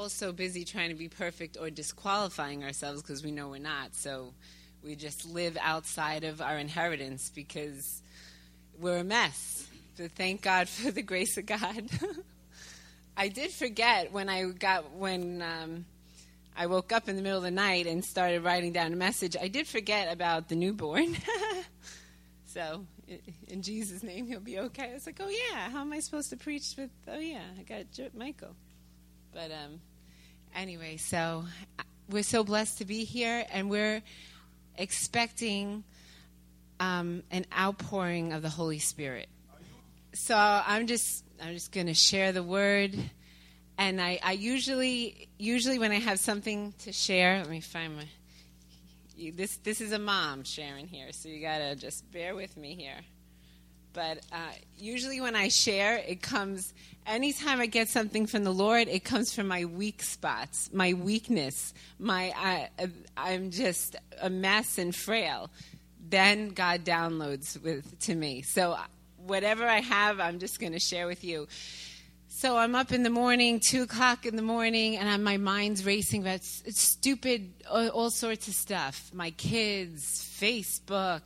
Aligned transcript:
all 0.00 0.08
so 0.08 0.32
busy 0.32 0.64
trying 0.64 0.88
to 0.88 0.94
be 0.94 1.08
perfect 1.08 1.58
or 1.60 1.68
disqualifying 1.68 2.64
ourselves 2.64 3.02
because 3.02 3.22
we 3.22 3.30
know 3.30 3.48
we're 3.48 3.58
not. 3.58 3.94
So 3.94 4.32
we 4.82 4.96
just 4.96 5.26
live 5.26 5.58
outside 5.60 6.24
of 6.24 6.40
our 6.40 6.56
inheritance 6.56 7.30
because 7.34 8.00
we're 8.78 8.96
a 8.96 9.04
mess. 9.04 9.68
But 9.98 10.12
thank 10.12 10.40
God 10.40 10.68
for 10.70 10.90
the 10.90 11.02
grace 11.02 11.36
of 11.36 11.44
God. 11.44 11.90
I 13.16 13.28
did 13.28 13.50
forget 13.50 14.10
when 14.10 14.30
I 14.30 14.44
got 14.44 14.90
when 14.92 15.42
um, 15.42 15.84
I 16.56 16.64
woke 16.64 16.92
up 16.92 17.06
in 17.10 17.16
the 17.16 17.22
middle 17.22 17.36
of 17.36 17.44
the 17.44 17.50
night 17.50 17.86
and 17.86 18.02
started 18.02 18.42
writing 18.42 18.72
down 18.72 18.94
a 18.94 18.96
message. 18.96 19.36
I 19.38 19.48
did 19.48 19.66
forget 19.66 20.10
about 20.10 20.48
the 20.48 20.56
newborn. 20.56 21.14
so 22.46 22.86
in 23.48 23.60
Jesus' 23.60 24.02
name, 24.02 24.28
he'll 24.28 24.40
be 24.40 24.60
okay. 24.60 24.92
I 24.92 24.94
was 24.94 25.04
like, 25.04 25.20
oh 25.20 25.28
yeah, 25.28 25.68
how 25.68 25.82
am 25.82 25.92
I 25.92 26.00
supposed 26.00 26.30
to 26.30 26.38
preach 26.38 26.74
with? 26.78 26.88
Oh 27.06 27.18
yeah, 27.18 27.42
I 27.58 27.64
got 27.64 28.14
Michael. 28.14 28.56
But 29.32 29.50
um, 29.52 29.80
anyway, 30.54 30.96
so 30.96 31.44
we're 32.08 32.22
so 32.22 32.44
blessed 32.44 32.78
to 32.78 32.84
be 32.84 33.04
here, 33.04 33.44
and 33.52 33.70
we're 33.70 34.02
expecting 34.76 35.84
um, 36.78 37.22
an 37.30 37.46
outpouring 37.56 38.32
of 38.32 38.42
the 38.42 38.48
Holy 38.48 38.78
Spirit. 38.78 39.28
So 40.12 40.36
I'm 40.36 40.86
just 40.86 41.24
I'm 41.42 41.54
just 41.54 41.72
going 41.72 41.86
to 41.86 41.94
share 41.94 42.32
the 42.32 42.42
word, 42.42 42.94
and 43.78 44.00
I, 44.00 44.18
I 44.22 44.32
usually 44.32 45.28
usually 45.38 45.78
when 45.78 45.92
I 45.92 46.00
have 46.00 46.18
something 46.18 46.74
to 46.80 46.92
share, 46.92 47.38
let 47.38 47.50
me 47.50 47.60
find 47.60 47.96
my. 47.96 48.04
This 49.34 49.58
this 49.58 49.80
is 49.80 49.92
a 49.92 49.98
mom 49.98 50.44
sharing 50.44 50.88
here, 50.88 51.12
so 51.12 51.28
you 51.28 51.42
gotta 51.42 51.76
just 51.76 52.10
bear 52.10 52.34
with 52.34 52.56
me 52.56 52.74
here. 52.74 53.00
But 53.92 54.18
uh, 54.32 54.52
usually 54.78 55.20
when 55.20 55.34
I 55.34 55.48
share, 55.48 55.96
it 55.96 56.22
comes 56.22 56.72
anytime 57.06 57.60
I 57.60 57.66
get 57.66 57.88
something 57.88 58.26
from 58.26 58.44
the 58.44 58.52
Lord, 58.52 58.88
it 58.88 59.04
comes 59.04 59.34
from 59.34 59.48
my 59.48 59.64
weak 59.64 60.02
spots, 60.02 60.70
my 60.72 60.92
weakness, 60.92 61.74
my 61.98 62.32
I, 62.36 62.68
I'm 63.16 63.50
just 63.50 63.96
a 64.20 64.30
mess 64.30 64.78
and 64.78 64.94
frail. 64.94 65.50
Then 66.08 66.50
God 66.50 66.84
downloads 66.84 67.60
with 67.62 67.98
to 68.00 68.14
me. 68.14 68.42
So 68.42 68.76
whatever 69.26 69.66
I 69.66 69.80
have, 69.80 70.20
I'm 70.20 70.38
just 70.38 70.60
going 70.60 70.72
to 70.72 70.80
share 70.80 71.06
with 71.06 71.24
you. 71.24 71.46
So 72.40 72.56
I'm 72.56 72.74
up 72.74 72.90
in 72.90 73.02
the 73.02 73.10
morning, 73.10 73.60
two 73.60 73.82
o'clock 73.82 74.24
in 74.24 74.34
the 74.34 74.40
morning, 74.40 74.96
and 74.96 75.06
I'm, 75.06 75.22
my 75.22 75.36
mind's 75.36 75.84
racing 75.84 76.22
about 76.22 76.42
stupid, 76.42 77.52
all, 77.70 78.08
sorts 78.08 78.48
of 78.48 78.54
stuff. 78.54 79.10
My 79.12 79.30
kids, 79.32 80.02
Facebook, 80.40 81.20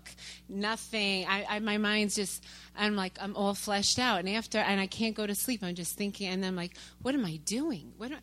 nothing. 0.49 1.25
I, 1.29 1.47
I, 1.49 1.59
my 1.61 1.79
mind's 1.79 2.17
just, 2.17 2.43
I'm 2.77 2.97
like, 2.97 3.17
I'm 3.21 3.37
all 3.37 3.55
fleshed 3.55 4.01
out. 4.01 4.19
And 4.19 4.29
after, 4.29 4.59
and 4.59 4.81
I 4.81 4.89
can't 4.89 5.15
go 5.15 5.25
to 5.25 5.37
sleep. 5.37 5.63
I'm 5.63 5.77
just 5.77 5.95
thinking, 5.95 6.27
and 6.27 6.45
I'm 6.45 6.57
like, 6.57 6.77
what 7.03 7.15
am 7.15 7.25
I 7.25 7.37
doing? 7.45 7.93
What 7.97 8.11
am, 8.11 8.19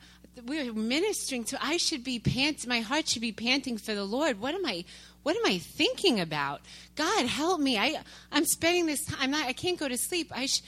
we're 0.46 0.74
ministering 0.74 1.46
to. 1.46 1.66
I 1.66 1.78
should 1.78 2.04
be 2.04 2.20
panting. 2.20 2.68
My 2.68 2.82
heart 2.82 3.08
should 3.08 3.22
be 3.22 3.32
panting 3.32 3.78
for 3.78 3.96
the 3.96 4.04
Lord. 4.04 4.42
What 4.42 4.54
am 4.54 4.66
I? 4.66 4.84
What 5.24 5.38
am 5.38 5.46
I 5.46 5.60
thinking 5.60 6.20
about? 6.20 6.60
God, 6.96 7.26
help 7.26 7.62
me. 7.62 7.78
I, 7.78 8.02
I'm 8.34 8.44
spending 8.44 8.86
this 8.86 9.06
time. 9.06 9.18
I'm 9.22 9.32
not. 9.32 9.46
I 9.46 9.54
can't 9.54 9.80
go 9.80 9.88
to 9.88 9.98
sleep. 9.98 10.30
I. 10.36 10.48
Sh- 10.48 10.62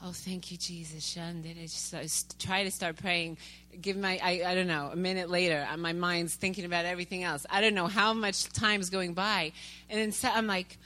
Oh, 0.00 0.12
thank 0.12 0.52
you, 0.52 0.56
Jesus. 0.56 1.18
I 1.18 2.02
just 2.02 2.38
try 2.40 2.62
to 2.62 2.70
start 2.70 2.96
praying. 2.96 3.36
Give 3.80 3.96
my, 3.96 4.20
I, 4.22 4.42
I 4.46 4.54
don't 4.54 4.68
know, 4.68 4.90
a 4.92 4.96
minute 4.96 5.28
later, 5.28 5.66
uh, 5.68 5.76
my 5.76 5.92
mind's 5.92 6.36
thinking 6.36 6.64
about 6.64 6.84
everything 6.84 7.24
else. 7.24 7.44
I 7.50 7.60
don't 7.60 7.74
know 7.74 7.88
how 7.88 8.12
much 8.12 8.44
time's 8.52 8.90
going 8.90 9.14
by. 9.14 9.52
And 9.90 10.00
then 10.00 10.12
so 10.12 10.28
I'm 10.32 10.46
like, 10.46 10.78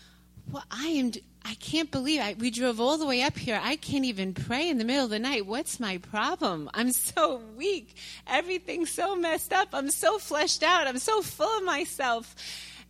well, 0.50 0.64
I 0.70 0.86
am, 0.86 1.12
I 1.44 1.54
can't 1.54 1.90
believe 1.90 2.22
I, 2.22 2.36
we 2.38 2.50
drove 2.50 2.80
all 2.80 2.96
the 2.96 3.04
way 3.04 3.22
up 3.22 3.36
here. 3.36 3.60
I 3.62 3.76
can't 3.76 4.06
even 4.06 4.32
pray 4.32 4.70
in 4.70 4.78
the 4.78 4.84
middle 4.84 5.04
of 5.04 5.10
the 5.10 5.18
night. 5.18 5.44
What's 5.44 5.78
my 5.78 5.98
problem? 5.98 6.70
I'm 6.72 6.90
so 6.90 7.42
weak. 7.54 7.96
Everything's 8.26 8.92
so 8.92 9.14
messed 9.14 9.52
up. 9.52 9.68
I'm 9.74 9.90
so 9.90 10.18
fleshed 10.18 10.62
out. 10.62 10.86
I'm 10.86 10.98
so 10.98 11.20
full 11.20 11.58
of 11.58 11.64
myself. 11.64 12.34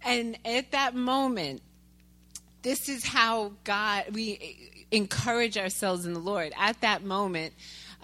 And 0.05 0.39
at 0.45 0.71
that 0.71 0.95
moment, 0.95 1.63
this 2.63 2.89
is 2.89 3.05
how 3.05 3.53
God, 3.65 4.05
we, 4.13 4.71
encourage 4.93 5.59
ourselves 5.59 6.07
in 6.07 6.13
the 6.13 6.21
Lord. 6.21 6.53
At 6.57 6.81
that 6.83 7.03
moment 7.03 7.55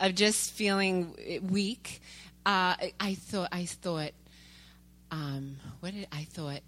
of 0.00 0.14
just 0.14 0.52
feeling 0.52 1.14
weak, 1.48 2.00
uh, 2.44 2.74
I 2.98 3.14
thought, 3.14 3.48
I 3.52 3.66
thought, 3.66 4.12
um, 5.10 5.56
what 5.80 5.92
did 5.92 6.08
I 6.10 6.24
thought? 6.24 6.60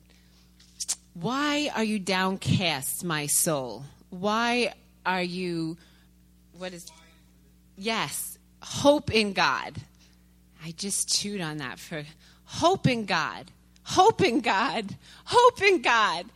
Why 1.14 1.70
are 1.74 1.82
you 1.82 1.98
downcast, 1.98 3.04
my 3.04 3.26
soul? 3.26 3.84
Why 4.10 4.74
are 5.04 5.22
you? 5.22 5.76
What 6.56 6.72
is? 6.72 6.86
Yes, 7.76 8.38
hope 8.62 9.12
in 9.12 9.32
God. 9.32 9.76
I 10.64 10.72
just 10.72 11.08
chewed 11.08 11.40
on 11.40 11.56
that 11.58 11.78
for 11.78 12.04
hope 12.44 12.86
in 12.86 13.06
God, 13.06 13.50
hope 13.82 14.22
in 14.22 14.40
God, 14.40 14.96
hope 15.24 15.62
in 15.62 15.82
God. 15.82 16.26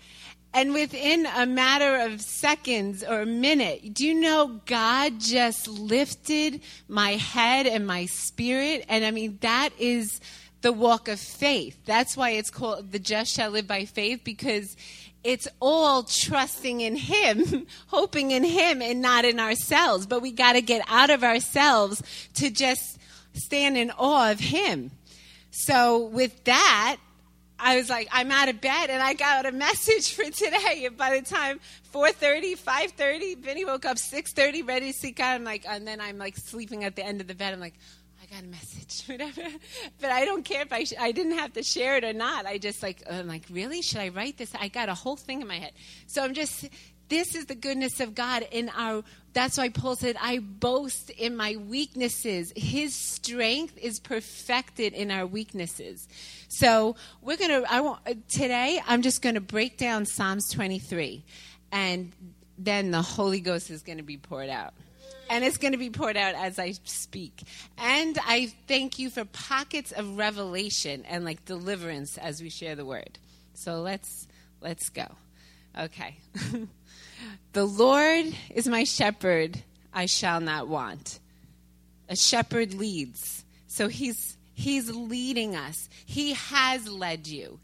And 0.55 0.73
within 0.73 1.27
a 1.27 1.47
matter 1.47 1.97
of 1.97 2.21
seconds 2.21 3.03
or 3.03 3.23
a 3.23 3.27
minute, 3.27 3.93
do 3.93 4.07
you 4.07 4.15
know 4.15 4.61
God 4.67 5.19
just 5.19 5.67
lifted 5.67 6.61
my 6.87 7.15
head 7.15 7.67
and 7.67 7.85
my 7.85 8.07
spirit? 8.07 8.85
And 8.89 9.05
I 9.05 9.11
mean, 9.11 9.39
that 9.41 9.71
is 9.81 10.21
the 10.63 10.73
walk 10.73 11.09
of 11.09 11.19
faith. 11.19 11.77
That's 11.85 12.17
why 12.17 12.31
it's 12.31 12.51
called 12.51 12.93
the 12.93 13.01
just 13.01 13.35
shall 13.35 13.51
live 13.51 13.67
by 13.67 13.85
faith 13.85 14.21
because 14.23 14.77
it's 15.25 15.49
all 15.61 16.05
trusting 16.05 16.83
in 16.83 16.95
Him, 16.95 17.67
hoping 17.89 18.31
in 18.31 18.45
Him, 18.45 18.81
and 18.81 19.03
not 19.03 19.25
in 19.25 19.41
ourselves. 19.41 20.07
But 20.07 20.23
we 20.23 20.31
got 20.31 20.53
to 20.53 20.63
get 20.63 20.85
out 20.87 21.11
of 21.11 21.25
ourselves 21.25 22.01
to 22.35 22.49
just 22.49 22.99
stand 23.33 23.77
in 23.77 23.91
awe 23.91 24.31
of 24.31 24.39
Him. 24.39 24.93
So, 25.51 26.07
with 26.07 26.45
that, 26.45 26.99
I 27.59 27.77
was 27.77 27.89
like, 27.89 28.09
I'm 28.13 28.31
out 28.31 28.49
of 28.49 28.61
bed, 28.61 28.91
and 28.91 29.03
I 29.03 29.15
got 29.15 29.47
a 29.47 29.53
message 29.53 30.13
for 30.15 30.25
today. 30.25 30.85
And 30.87 30.97
by 30.97 31.19
the 31.19 31.25
time 31.25 31.61
4:30, 31.93 32.59
5:30, 32.59 33.39
Vinny 33.39 33.65
woke 33.65 33.85
up 33.85 33.97
6:30, 33.97 34.67
ready 34.67 34.93
to 34.93 34.99
seek 34.99 35.17
God. 35.17 35.35
I'm 35.35 35.45
like, 35.45 35.65
and 35.69 35.87
then 35.87 36.01
I'm 36.01 36.19
like 36.19 36.37
sleeping 36.37 36.85
at 36.85 36.97
the 36.97 37.05
end 37.05 37.21
of 37.21 37.29
the 37.29 37.35
bed. 37.35 37.53
I'm 37.53 37.61
like, 37.61 37.75
I 38.23 38.35
got 38.35 38.43
a 38.43 38.47
message, 38.47 39.05
whatever. 39.07 39.43
But 40.01 40.11
I 40.11 40.25
don't 40.25 40.45
care 40.45 40.63
if 40.63 40.73
I 40.73 40.85
sh- 40.85 40.95
I 40.99 41.13
didn't 41.13 41.39
have 41.39 41.53
to 41.55 41.63
share 41.63 41.97
it 41.97 42.05
or 42.05 42.13
not. 42.13 42.47
I 42.47 42.59
just 42.59 42.83
like 42.83 43.03
I'm 43.11 43.29
like, 43.29 43.45
really? 43.51 43.83
Should 43.83 44.01
I 44.01 44.09
write 44.09 44.37
this? 44.37 44.53
I 44.59 44.69
got 44.69 44.89
a 44.89 44.95
whole 44.95 45.17
thing 45.17 45.41
in 45.41 45.47
my 45.47 45.59
head. 45.59 45.73
So 46.07 46.23
I'm 46.23 46.35
just 46.35 46.69
this 47.09 47.35
is 47.35 47.47
the 47.47 47.55
goodness 47.55 48.01
of 48.01 48.15
God 48.15 48.47
in 48.51 48.71
our 48.71 49.03
that's 49.33 49.59
why 49.59 49.69
Paul 49.69 49.97
said, 49.97 50.17
I 50.21 50.39
boast 50.39 51.11
in 51.11 51.37
my 51.37 51.57
weaknesses. 51.57 52.53
His 52.55 52.95
strength 52.95 53.77
is 53.77 53.99
perfected 53.99 54.93
in 54.93 55.11
our 55.11 55.27
weaknesses. 55.27 56.07
So 56.49 56.95
we're 57.21 57.37
gonna 57.37 57.65
I 57.69 57.81
want 57.81 58.29
today 58.29 58.81
I'm 58.87 59.03
just 59.03 59.23
gonna 59.23 59.41
break 59.41 59.77
down 59.77 60.07
Psalms 60.07 60.49
twenty 60.51 60.79
three 60.79 61.25
and 61.73 62.13
then 62.57 62.93
the 62.93 63.03
Holy 63.03 63.41
Ghost 63.41 63.71
is 63.71 63.83
gonna 63.83 64.03
be 64.03 64.17
poured 64.17 64.49
out. 64.49 64.75
And 65.31 65.43
it's 65.43 65.57
going 65.57 65.73
to 65.73 65.79
be 65.79 65.89
poured 65.89 66.19
out 66.19 66.35
as 66.35 66.59
I 66.59 66.73
speak. 66.85 67.45
And 67.79 68.19
I 68.27 68.53
thank 68.69 68.99
you 68.99 69.09
for 69.09 69.25
pockets 69.25 69.91
of 69.91 70.19
revelation 70.19 71.03
and 71.09 71.25
like 71.25 71.47
deliverance 71.47 72.19
as 72.19 72.43
we 72.43 72.51
share 72.51 72.77
the 72.77 72.85
word. 72.85 73.19
So 73.55 73.81
let's 73.81 74.29
let's 74.61 74.91
go. 74.91 75.07
Okay. 75.79 76.19
The 77.53 77.65
Lord 77.65 78.27
is 78.51 78.67
my 78.67 78.85
shepherd, 78.85 79.63
I 79.93 80.07
shall 80.07 80.41
not 80.41 80.69
want. 80.69 81.21
A 82.09 82.17
shepherd 82.17 82.75
leads. 82.75 83.45
So 83.67 83.89
he's 83.89 84.37
he's 84.55 84.91
leading 84.91 85.57
us. 85.57 85.89
He 86.05 86.35
has 86.35 86.89
led 86.89 87.27
you. 87.27 87.61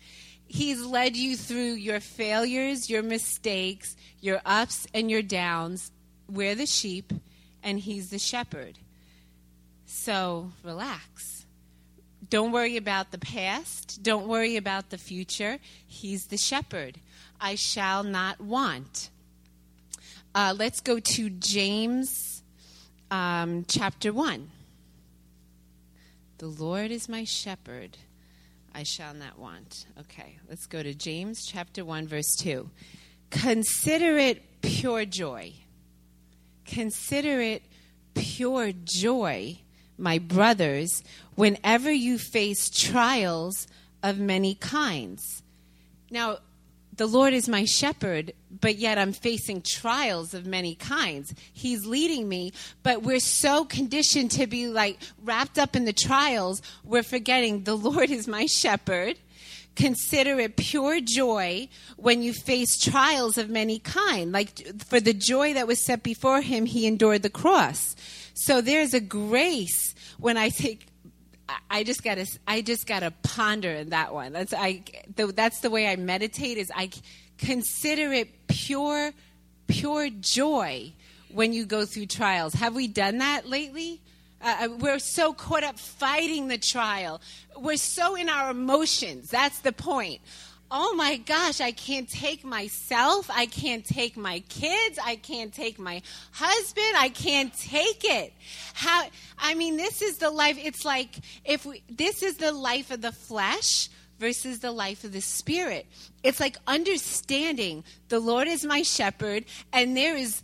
He's 0.47 0.85
led 0.85 1.17
you 1.17 1.37
through 1.37 1.75
your 1.75 2.01
failures, 2.01 2.91
your 2.91 3.03
mistakes, 3.03 3.97
your 4.21 4.41
ups 4.45 4.87
and 4.93 5.11
your 5.11 5.23
downs. 5.23 5.93
We're 6.29 6.55
the 6.55 6.67
sheep 6.67 7.13
and 7.63 7.79
he's 7.79 8.11
the 8.11 8.19
shepherd. 8.19 8.79
So 9.87 10.51
relax. 10.65 11.47
Don't 12.29 12.53
worry 12.53 12.77
about 12.77 13.11
the 13.11 13.19
past. 13.19 14.03
Don't 14.03 14.29
worry 14.29 14.57
about 14.57 14.91
the 14.91 14.99
future. 14.99 15.59
He's 15.87 16.27
the 16.27 16.37
shepherd. 16.37 16.99
I 17.41 17.57
shall 17.57 18.05
not 18.05 18.41
want. 18.41 19.11
Uh, 20.33 20.55
let's 20.57 20.81
go 20.81 21.01
to 21.01 21.29
James 21.29 22.45
um, 23.11 23.65
chapter 23.67 24.13
1. 24.13 24.49
The 26.39 26.47
Lord 26.47 26.93
is 26.93 27.09
my 27.09 27.25
shepherd, 27.25 27.99
I 28.73 28.85
shall 28.85 29.13
not 29.13 29.41
want. 29.41 29.87
Okay, 29.99 30.39
let's 30.49 30.67
go 30.67 30.85
to 30.85 30.95
James 30.95 31.45
chapter 31.45 31.85
1, 31.85 32.07
verse 32.07 32.37
2. 32.39 32.71
Consider 33.31 34.17
it 34.19 34.63
pure 34.63 35.05
joy. 35.05 35.53
Consider 36.65 37.41
it 37.41 37.65
pure 38.15 38.71
joy, 38.73 39.59
my 39.99 40.19
brothers, 40.19 41.03
whenever 41.35 41.91
you 41.91 42.19
face 42.19 42.71
trials 42.71 43.67
of 44.01 44.21
many 44.21 44.55
kinds. 44.55 45.43
Now, 46.09 46.39
the 47.01 47.07
Lord 47.07 47.33
is 47.33 47.49
my 47.49 47.65
shepherd, 47.65 48.35
but 48.51 48.77
yet 48.77 48.99
I'm 48.99 49.15
facing 49.15 49.63
trials 49.63 50.35
of 50.35 50.45
many 50.45 50.75
kinds. 50.75 51.33
He's 51.51 51.87
leading 51.87 52.29
me, 52.29 52.53
but 52.83 53.01
we're 53.03 53.21
so 53.21 53.65
conditioned 53.65 54.33
to 54.33 54.47
be 54.47 54.67
like 54.67 54.99
wrapped 55.25 55.59
up 55.59 55.75
in 55.75 55.87
the 55.87 55.95
trials, 55.95 56.61
we're 56.85 57.03
forgetting 57.03 57.65
the 57.65 57.75
Lord 57.75 58.11
is 58.11 58.29
my 58.29 58.45
shepherd. 58.45 59.17
Consider 59.77 60.39
it 60.41 60.59
pure 60.59 61.01
joy 61.01 61.71
when 61.97 62.23
you 62.23 62.35
face 62.35 62.79
trials 62.79 63.39
of 63.39 63.49
many 63.49 63.79
kind. 63.79 64.31
Like 64.31 64.83
for 64.85 65.01
the 65.01 65.15
joy 65.15 65.55
that 65.55 65.67
was 65.67 65.83
set 65.83 66.03
before 66.03 66.43
him, 66.43 66.67
he 66.67 66.87
endured 66.87 67.23
the 67.23 67.31
cross. 67.31 67.97
So 68.35 68.61
there's 68.61 68.93
a 68.93 69.01
grace 69.01 69.95
when 70.19 70.37
I 70.37 70.51
take 70.51 70.90
I 71.71 71.85
just 71.85 72.03
gotta 72.03 72.27
I 72.47 72.63
just 72.63 72.87
gotta 72.87 73.13
ponder 73.23 73.71
in 73.71 73.91
that 73.91 74.13
one. 74.13 74.33
That's 74.33 74.53
I 74.53 74.83
the, 75.17 75.27
that's 75.29 75.61
the 75.61 75.71
way 75.71 75.89
I 75.89 75.97
meditate 75.97 76.59
is 76.59 76.71
I 76.75 76.91
consider 77.39 78.13
it 78.13 78.47
pure 78.49 79.13
pure 79.67 80.11
joy 80.11 80.93
when 81.33 81.53
you 81.53 81.65
go 81.65 81.85
through 81.85 82.07
trials. 82.07 82.55
Have 82.55 82.75
we 82.75 82.89
done 82.89 83.19
that 83.19 83.49
lately? 83.49 84.01
Uh, 84.43 84.57
uh, 84.63 84.69
we're 84.79 84.99
so 84.99 85.33
caught 85.33 85.63
up 85.63 85.79
fighting 85.79 86.49
the 86.49 86.59
trial. 86.59 87.21
We're 87.57 87.77
so 87.77 88.17
in 88.17 88.29
our 88.29 88.51
emotions. 88.51 89.29
That's 89.29 89.61
the 89.61 89.73
point 89.73 90.23
oh 90.71 90.95
my 90.95 91.17
gosh, 91.17 91.61
I 91.61 91.73
can't 91.73 92.09
take 92.09 92.45
myself. 92.45 93.29
I 93.31 93.47
can't 93.47 93.85
take 93.85 94.17
my 94.17 94.41
kids. 94.49 94.99
I 95.05 95.17
can't 95.17 95.53
take 95.53 95.79
my 95.79 96.03
husband. 96.33 96.95
I 96.97 97.09
can't 97.09 97.53
take 97.55 98.05
it. 98.05 98.33
How, 98.75 99.05
I 99.39 99.55
mean, 99.55 99.77
this 99.77 100.03
is 100.03 100.19
the 100.19 100.31
life. 100.31 100.59
It's 100.63 100.85
like 100.85 101.17
if 101.45 101.67
we, 101.67 101.83
this 101.89 102.23
is 102.23 102.37
the 102.37 102.53
life 102.53 102.91
of 102.91 103.03
the 103.03 103.13
flesh 103.13 103.89
versus 104.19 104.61
the 104.61 104.71
life 104.71 105.03
of 105.03 105.13
the 105.13 105.21
spirit. 105.21 105.87
It's 106.23 106.39
like 106.39 106.57
understanding 106.67 107.83
the 108.09 108.21
Lord 108.21 108.47
is 108.47 108.65
my 108.65 108.83
shepherd 108.83 109.47
and 109.73 109.97
there 109.97 110.17
is 110.17 110.43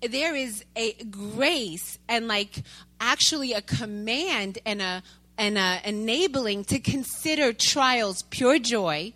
there 0.00 0.36
is 0.36 0.62
a 0.76 0.92
grace 1.04 1.98
and 2.08 2.28
like 2.28 2.62
actually 3.00 3.52
a 3.54 3.62
command 3.62 4.58
and 4.64 4.80
a 4.80 5.02
and 5.38 5.58
enabling 5.84 6.64
to 6.64 6.78
consider 6.78 7.52
trials 7.52 8.22
pure 8.30 8.58
joy 8.58 9.12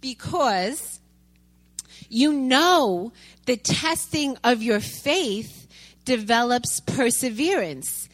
because 0.00 1.00
you 2.08 2.32
know 2.32 3.12
the 3.46 3.56
testing 3.56 4.36
of 4.44 4.62
your 4.62 4.80
faith 4.80 5.66
develops 6.04 6.80
perseverance. 6.80 8.08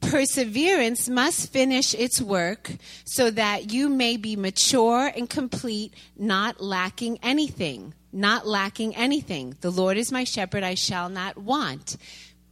Perseverance 0.00 1.08
must 1.08 1.52
finish 1.52 1.94
its 1.94 2.20
work 2.20 2.70
so 3.04 3.30
that 3.30 3.72
you 3.72 3.88
may 3.88 4.16
be 4.16 4.36
mature 4.36 5.10
and 5.14 5.28
complete, 5.28 5.94
not 6.16 6.60
lacking 6.60 7.18
anything. 7.22 7.94
Not 8.12 8.46
lacking 8.46 8.94
anything. 8.94 9.56
The 9.60 9.70
Lord 9.70 9.96
is 9.96 10.12
my 10.12 10.24
shepherd, 10.24 10.62
I 10.62 10.74
shall 10.74 11.08
not 11.08 11.36
want. 11.36 11.96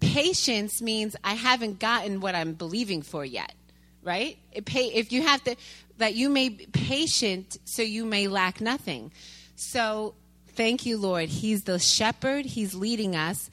Patience 0.00 0.82
means 0.82 1.14
I 1.22 1.34
haven't 1.34 1.78
gotten 1.78 2.20
what 2.20 2.34
I'm 2.34 2.54
believing 2.54 3.02
for 3.02 3.24
yet, 3.24 3.54
right? 4.02 4.36
If 4.52 5.12
you 5.12 5.22
have 5.22 5.44
to, 5.44 5.54
that 6.02 6.14
you 6.14 6.28
may 6.28 6.48
be 6.48 6.66
patient 6.66 7.58
so 7.64 7.82
you 7.82 8.04
may 8.04 8.28
lack 8.28 8.60
nothing. 8.60 9.12
So 9.54 10.14
thank 10.48 10.84
you, 10.84 10.98
Lord. 10.98 11.28
He's 11.28 11.62
the 11.62 11.78
shepherd, 11.78 12.44
He's 12.44 12.74
leading 12.74 13.16
us, 13.16 13.50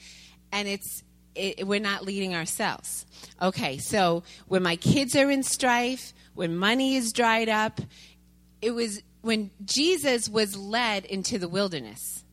and 0.52 0.68
it's 0.68 1.04
it, 1.36 1.66
we're 1.66 1.80
not 1.80 2.04
leading 2.04 2.36
ourselves. 2.36 3.06
Okay, 3.42 3.78
so 3.78 4.24
when 4.48 4.64
my 4.64 4.76
kids 4.76 5.16
are 5.16 5.30
in 5.30 5.44
strife, 5.44 6.14
when 6.34 6.56
money 6.56 6.96
is 6.96 7.14
dried 7.14 7.50
up, 7.50 7.82
it 8.62 8.72
was 8.72 9.02
when 9.22 9.52
Jesus 9.64 10.28
was 10.28 10.58
led 10.58 11.06
into 11.06 11.38
the 11.38 11.48
wilderness 11.48 12.24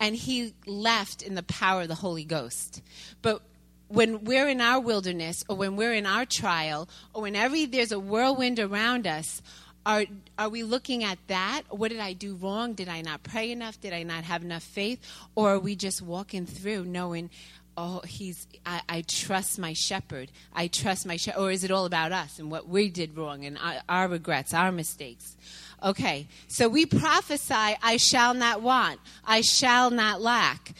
and 0.00 0.14
he 0.14 0.54
left 0.66 1.22
in 1.22 1.34
the 1.34 1.42
power 1.42 1.82
of 1.82 1.88
the 1.88 1.94
Holy 1.94 2.24
Ghost. 2.24 2.82
But 3.22 3.42
when 3.88 4.24
we're 4.24 4.48
in 4.48 4.60
our 4.60 4.80
wilderness 4.80 5.44
or 5.48 5.56
when 5.56 5.76
we're 5.76 5.92
in 5.92 6.06
our 6.06 6.24
trial 6.24 6.88
or 7.12 7.22
whenever 7.22 7.54
there's 7.66 7.92
a 7.92 7.98
whirlwind 7.98 8.58
around 8.58 9.06
us, 9.06 9.42
are, 9.86 10.04
are 10.38 10.48
we 10.48 10.62
looking 10.62 11.04
at 11.04 11.18
that? 11.26 11.62
What 11.68 11.90
did 11.90 12.00
I 12.00 12.14
do 12.14 12.36
wrong? 12.36 12.72
Did 12.72 12.88
I 12.88 13.02
not 13.02 13.22
pray 13.22 13.50
enough? 13.50 13.80
Did 13.80 13.92
I 13.92 14.02
not 14.02 14.24
have 14.24 14.42
enough 14.42 14.62
faith? 14.62 15.00
Or 15.34 15.54
are 15.54 15.58
we 15.58 15.76
just 15.76 16.00
walking 16.00 16.46
through 16.46 16.84
knowing, 16.84 17.28
oh, 17.76 18.00
he's, 18.06 18.46
I, 18.64 18.80
I 18.88 19.02
trust 19.02 19.58
my 19.58 19.74
shepherd. 19.74 20.32
I 20.54 20.68
trust 20.68 21.06
my 21.06 21.16
shepherd. 21.16 21.40
Or 21.40 21.50
is 21.50 21.64
it 21.64 21.70
all 21.70 21.84
about 21.84 22.12
us 22.12 22.38
and 22.38 22.50
what 22.50 22.66
we 22.66 22.88
did 22.88 23.16
wrong 23.16 23.44
and 23.44 23.58
our, 23.58 23.76
our 23.88 24.08
regrets, 24.08 24.54
our 24.54 24.72
mistakes? 24.72 25.36
Okay, 25.82 26.28
so 26.48 26.66
we 26.66 26.86
prophesy, 26.86 27.76
I 27.82 27.98
shall 27.98 28.32
not 28.32 28.62
want, 28.62 29.00
I 29.22 29.42
shall 29.42 29.90
not 29.90 30.22
lack. 30.22 30.72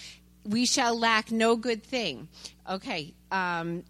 We 0.45 0.67
shall 0.67 0.99
lack 0.99 1.31
no 1.31 1.57
good 1.57 1.83
thing. 1.83 2.29
Okay, 2.69 3.15
um, 3.31 3.85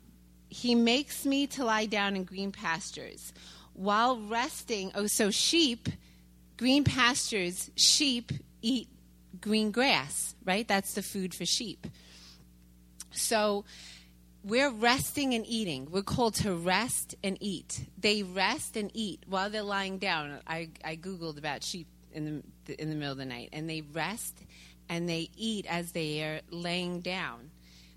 he 0.48 0.74
makes 0.74 1.24
me 1.24 1.46
to 1.48 1.64
lie 1.64 1.86
down 1.86 2.16
in 2.16 2.24
green 2.24 2.52
pastures. 2.52 3.32
While 3.72 4.20
resting, 4.20 4.92
oh, 4.94 5.08
so 5.08 5.30
sheep, 5.30 5.88
green 6.56 6.84
pastures, 6.84 7.70
sheep 7.76 8.30
eat 8.62 8.88
green 9.40 9.72
grass, 9.72 10.34
right? 10.44 10.66
That's 10.66 10.94
the 10.94 11.02
food 11.02 11.34
for 11.34 11.44
sheep. 11.44 11.86
So 13.10 13.64
we're 14.42 14.70
resting 14.70 15.34
and 15.34 15.46
eating. 15.46 15.88
We're 15.90 16.02
called 16.02 16.34
to 16.36 16.54
rest 16.54 17.14
and 17.24 17.36
eat. 17.40 17.86
They 17.98 18.22
rest 18.22 18.76
and 18.76 18.90
eat 18.94 19.24
while 19.26 19.50
they're 19.50 19.62
lying 19.62 19.98
down. 19.98 20.38
I, 20.46 20.70
I 20.84 20.96
Googled 20.96 21.38
about 21.38 21.64
sheep 21.64 21.88
in 22.12 22.42
the, 22.66 22.80
in 22.80 22.90
the 22.90 22.96
middle 22.96 23.12
of 23.12 23.18
the 23.18 23.24
night, 23.24 23.50
and 23.52 23.68
they 23.68 23.80
rest 23.80 24.38
and 24.88 25.08
they 25.08 25.30
eat 25.36 25.66
as 25.66 25.92
they 25.92 26.22
are 26.22 26.40
laying 26.50 27.00
down. 27.00 27.50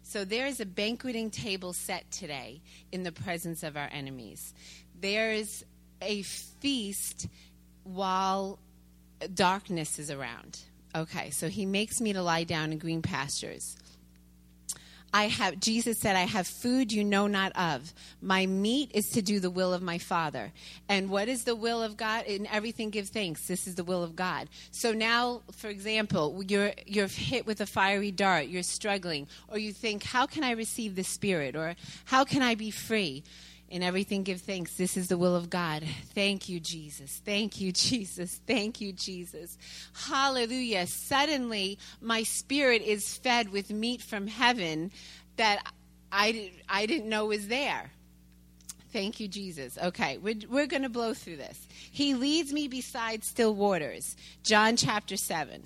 So 0.03 0.23
there 0.23 0.47
is 0.47 0.59
a 0.59 0.65
banqueting 0.65 1.29
table 1.29 1.73
set 1.73 2.09
today 2.11 2.61
in 2.91 3.03
the 3.03 3.11
presence 3.11 3.63
of 3.63 3.75
our 3.75 3.89
enemies. 3.91 4.53
There 4.99 5.31
is 5.31 5.65
a 6.01 6.21
feast 6.21 7.27
while 7.83 8.59
darkness 9.33 9.99
is 9.99 10.09
around. 10.09 10.59
Okay, 10.95 11.29
so 11.31 11.49
he 11.49 11.65
makes 11.65 11.99
me 11.99 12.13
to 12.13 12.21
lie 12.21 12.45
down 12.45 12.71
in 12.71 12.77
green 12.77 13.01
pastures. 13.01 13.75
I 15.13 15.27
have 15.27 15.59
Jesus 15.59 15.97
said, 15.99 16.15
I 16.15 16.21
have 16.21 16.47
food 16.47 16.91
you 16.91 17.03
know 17.03 17.27
not 17.27 17.51
of. 17.55 17.93
My 18.21 18.45
meat 18.45 18.91
is 18.93 19.09
to 19.11 19.21
do 19.21 19.39
the 19.39 19.49
will 19.49 19.73
of 19.73 19.81
my 19.81 19.97
Father. 19.97 20.51
And 20.89 21.09
what 21.09 21.27
is 21.27 21.43
the 21.43 21.55
will 21.55 21.81
of 21.81 21.97
God? 21.97 22.25
In 22.25 22.45
everything 22.47 22.89
give 22.89 23.09
thanks. 23.09 23.47
This 23.47 23.67
is 23.67 23.75
the 23.75 23.83
will 23.83 24.03
of 24.03 24.15
God. 24.15 24.49
So 24.71 24.91
now, 24.91 25.41
for 25.53 25.69
example, 25.69 26.43
you're 26.47 26.73
you're 26.85 27.07
hit 27.07 27.45
with 27.45 27.61
a 27.61 27.65
fiery 27.65 28.11
dart, 28.11 28.47
you're 28.47 28.63
struggling, 28.63 29.27
or 29.47 29.57
you 29.57 29.73
think, 29.73 30.03
How 30.03 30.25
can 30.25 30.43
I 30.43 30.51
receive 30.51 30.95
the 30.95 31.03
Spirit? 31.03 31.55
Or 31.55 31.75
how 32.05 32.23
can 32.23 32.41
I 32.41 32.55
be 32.55 32.71
free? 32.71 33.23
In 33.69 33.83
everything, 33.83 34.23
give 34.23 34.41
thanks. 34.41 34.75
This 34.75 34.95
is 34.95 35.09
the 35.09 35.17
will 35.17 35.35
of 35.35 35.49
God. 35.49 35.83
Thank 36.15 36.47
you, 36.47 36.59
Jesus. 36.59 37.21
Thank 37.25 37.59
you, 37.59 37.71
Jesus. 37.73 38.39
Thank 38.47 38.79
you, 38.79 38.93
Jesus. 38.93 39.57
Hallelujah. 39.93 40.87
Suddenly, 40.87 41.77
my 41.99 42.23
spirit 42.23 42.81
is 42.81 43.17
fed 43.17 43.51
with 43.51 43.69
meat 43.69 44.01
from 44.01 44.27
heaven 44.27 44.91
that 45.35 45.61
I, 46.11 46.51
I 46.69 46.85
didn't 46.85 47.09
know 47.09 47.25
was 47.25 47.49
there. 47.49 47.91
Thank 48.93 49.19
you, 49.19 49.27
Jesus. 49.27 49.77
Okay, 49.77 50.17
we're, 50.17 50.39
we're 50.49 50.65
going 50.65 50.83
to 50.83 50.89
blow 50.89 51.13
through 51.13 51.35
this. 51.35 51.67
He 51.91 52.15
leads 52.15 52.53
me 52.53 52.69
beside 52.69 53.25
still 53.25 53.53
waters. 53.53 54.15
John 54.43 54.77
chapter 54.77 55.17
7. 55.17 55.63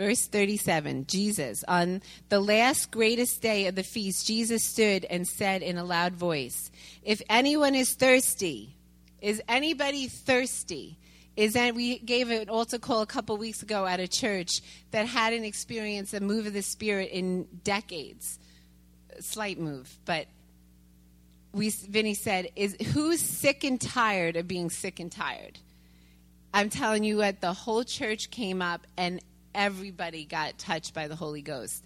Verse 0.00 0.26
37 0.28 1.04
Jesus, 1.08 1.62
on 1.68 2.00
the 2.30 2.40
last 2.40 2.90
greatest 2.90 3.42
day 3.42 3.66
of 3.66 3.74
the 3.74 3.82
feast, 3.82 4.26
Jesus 4.26 4.64
stood 4.64 5.04
and 5.04 5.28
said 5.28 5.60
in 5.60 5.76
a 5.76 5.84
loud 5.84 6.14
voice, 6.14 6.70
If 7.02 7.20
anyone 7.28 7.74
is 7.74 7.92
thirsty, 7.92 8.78
is 9.20 9.42
anybody 9.46 10.08
thirsty? 10.08 10.96
Is 11.36 11.52
that 11.52 11.74
we 11.74 11.98
gave 11.98 12.30
an 12.30 12.48
altar 12.48 12.78
call 12.78 13.02
a 13.02 13.06
couple 13.06 13.36
weeks 13.36 13.62
ago 13.62 13.84
at 13.84 14.00
a 14.00 14.08
church 14.08 14.62
that 14.90 15.06
hadn't 15.06 15.44
experienced 15.44 16.14
a 16.14 16.20
move 16.20 16.46
of 16.46 16.54
the 16.54 16.62
Spirit 16.62 17.10
in 17.12 17.46
decades. 17.62 18.38
Slight 19.18 19.58
move, 19.58 19.98
but 20.06 20.28
we 21.52 21.68
Vinny 21.68 22.14
said, 22.14 22.48
"Is 22.56 22.74
who's 22.94 23.20
sick 23.20 23.64
and 23.64 23.78
tired 23.78 24.36
of 24.36 24.48
being 24.48 24.70
sick 24.70 24.98
and 24.98 25.12
tired?" 25.12 25.58
I'm 26.52 26.70
telling 26.70 27.04
you 27.04 27.18
what, 27.18 27.40
the 27.40 27.52
whole 27.52 27.84
church 27.84 28.30
came 28.30 28.60
up 28.60 28.86
and 28.96 29.20
everybody 29.54 30.24
got 30.24 30.58
touched 30.58 30.94
by 30.94 31.08
the 31.08 31.16
Holy 31.16 31.42
Ghost. 31.42 31.84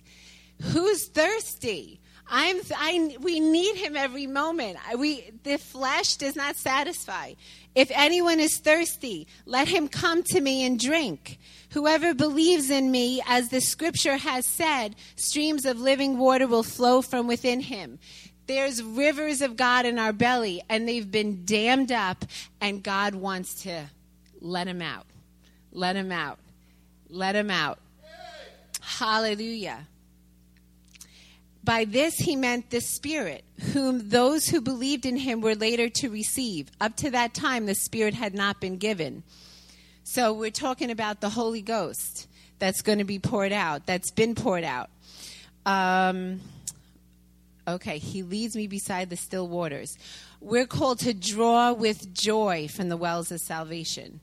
Who's 0.63 1.07
thirsty? 1.09 2.01
I'm 2.27 2.59
I 2.75 3.17
we 3.21 3.39
need 3.41 3.77
him 3.77 3.97
every 3.97 4.27
moment. 4.27 4.79
We 4.97 5.31
the 5.43 5.59
flesh 5.59 6.17
does 6.17 6.37
not 6.37 6.57
satisfy. 6.57 7.35
If 7.75 7.91
anyone 7.91 8.41
is 8.41 8.59
thirsty, 8.59 9.27
let 9.47 9.69
him 9.69 9.89
come 9.89 10.23
to 10.25 10.41
me 10.41 10.65
and 10.65 10.79
drink. 10.79 11.39
Whoever 11.73 12.15
believes 12.15 12.71
in 12.71 12.91
me, 12.91 13.21
as 13.27 13.49
the 13.49 13.61
scripture 13.61 14.17
has 14.17 14.47
said, 14.47 14.95
streams 15.17 15.67
of 15.67 15.81
living 15.81 16.19
water 16.19 16.47
will 16.47 16.63
flow 16.63 17.03
from 17.03 17.27
within 17.27 17.61
him. 17.61 17.99
There's 18.47 18.83
rivers 18.83 19.43
of 19.43 19.57
God 19.57 19.87
in 19.87 19.99
our 19.99 20.13
belly, 20.13 20.63
and 20.69 20.87
they've 20.87 21.11
been 21.11 21.45
dammed 21.45 21.91
up, 21.91 22.25
and 22.61 22.83
God 22.83 23.15
wants 23.15 23.63
to 23.63 23.87
let 24.41 24.67
them 24.67 24.83
out. 24.83 25.07
Let 25.73 25.95
them 25.95 26.13
out. 26.13 26.39
Let 27.15 27.37
him 27.37 27.49
out. 27.49 27.79
Hallelujah. 28.81 29.87
By 31.63 31.85
this 31.85 32.17
he 32.17 32.35
meant 32.35 32.71
the 32.71 32.81
Spirit, 32.81 33.45
whom 33.73 34.09
those 34.09 34.49
who 34.49 34.61
believed 34.61 35.07
in 35.07 35.17
him 35.17 35.41
were 35.41 35.55
later 35.55 35.89
to 35.89 36.11
receive. 36.11 36.73
Up 36.81 36.97
to 36.97 37.11
that 37.13 37.33
time, 37.33 37.67
the 37.67 37.77
Spirit 37.77 38.15
had 38.15 38.35
not 38.35 38.61
been 38.61 38.79
given. 38.79 39.23
So 40.03 40.33
we're 40.33 40.51
talking 40.51 40.91
about 40.91 41.21
the 41.21 41.31
Holy 41.31 41.63
Ghost 41.63 42.27
that's 42.59 42.83
going 42.83 42.99
to 42.99 43.05
be 43.05 43.21
poured 43.21 43.53
out, 43.53 43.87
that's 43.87 44.11
been 44.11 44.35
poured 44.35 44.65
out. 44.65 44.91
Um, 45.65 46.41
okay, 47.69 47.99
he 47.99 48.25
leads 48.25 48.57
me 48.57 48.67
beside 48.67 49.09
the 49.09 49.17
still 49.17 49.47
waters. 49.47 49.97
We're 50.41 50.67
called 50.67 50.99
to 51.01 51.15
draw 51.15 51.73
with 51.73 52.13
joy 52.13 52.67
from 52.67 52.89
the 52.89 52.97
wells 52.97 53.31
of 53.31 53.41
salvation. 53.41 54.19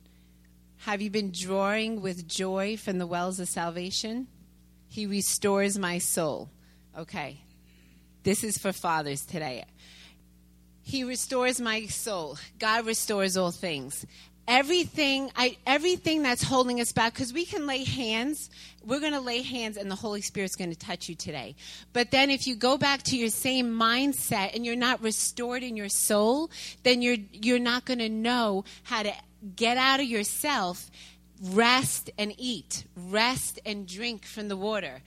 Have 0.85 1.00
you 1.00 1.11
been 1.11 1.31
drawing 1.31 2.01
with 2.01 2.27
joy 2.27 2.75
from 2.75 2.97
the 2.97 3.05
wells 3.05 3.39
of 3.39 3.47
salvation? 3.47 4.25
He 4.88 5.05
restores 5.05 5.77
my 5.77 6.00
soul. 6.00 6.50
Okay, 6.97 7.38
this 8.23 8.43
is 8.43 8.57
for 8.57 8.73
fathers 8.73 9.23
today. 9.23 9.63
He 10.81 11.03
restores 11.03 11.61
my 11.61 11.85
soul. 11.85 12.39
God 12.57 12.88
restores 12.88 13.38
all 13.38 13.51
things 13.51 14.07
everything 14.47 15.31
I, 15.35 15.55
everything 15.67 16.23
that's 16.23 16.43
holding 16.43 16.81
us 16.81 16.91
back 16.91 17.13
because 17.13 17.31
we 17.31 17.45
can 17.45 17.67
lay 17.67 17.83
hands 17.83 18.50
we're 18.83 19.00
going 19.00 19.13
to 19.13 19.21
lay 19.21 19.43
hands 19.43 19.77
and 19.77 19.89
the 19.89 19.95
holy 19.95 20.21
spirit's 20.21 20.55
going 20.55 20.71
to 20.71 20.77
touch 20.77 21.07
you 21.07 21.15
today 21.15 21.55
but 21.93 22.09
then 22.11 22.31
if 22.31 22.47
you 22.47 22.55
go 22.55 22.77
back 22.77 23.03
to 23.03 23.17
your 23.17 23.29
same 23.29 23.71
mindset 23.71 24.55
and 24.55 24.65
you're 24.65 24.75
not 24.75 25.01
restored 25.01 25.61
in 25.61 25.77
your 25.77 25.89
soul 25.89 26.50
then 26.83 27.01
you're 27.01 27.17
you're 27.31 27.59
not 27.59 27.85
going 27.85 28.00
to 28.00 28.09
know 28.09 28.65
how 28.83 29.03
to 29.03 29.13
get 29.55 29.77
out 29.77 30.00
of 30.00 30.05
yourself 30.05 30.89
rest 31.41 32.12
and 32.17 32.33
eat 32.38 32.86
rest 32.95 33.60
and 33.65 33.88
drink 33.88 34.25
from 34.25 34.48
the 34.48 34.57
water 34.57 35.01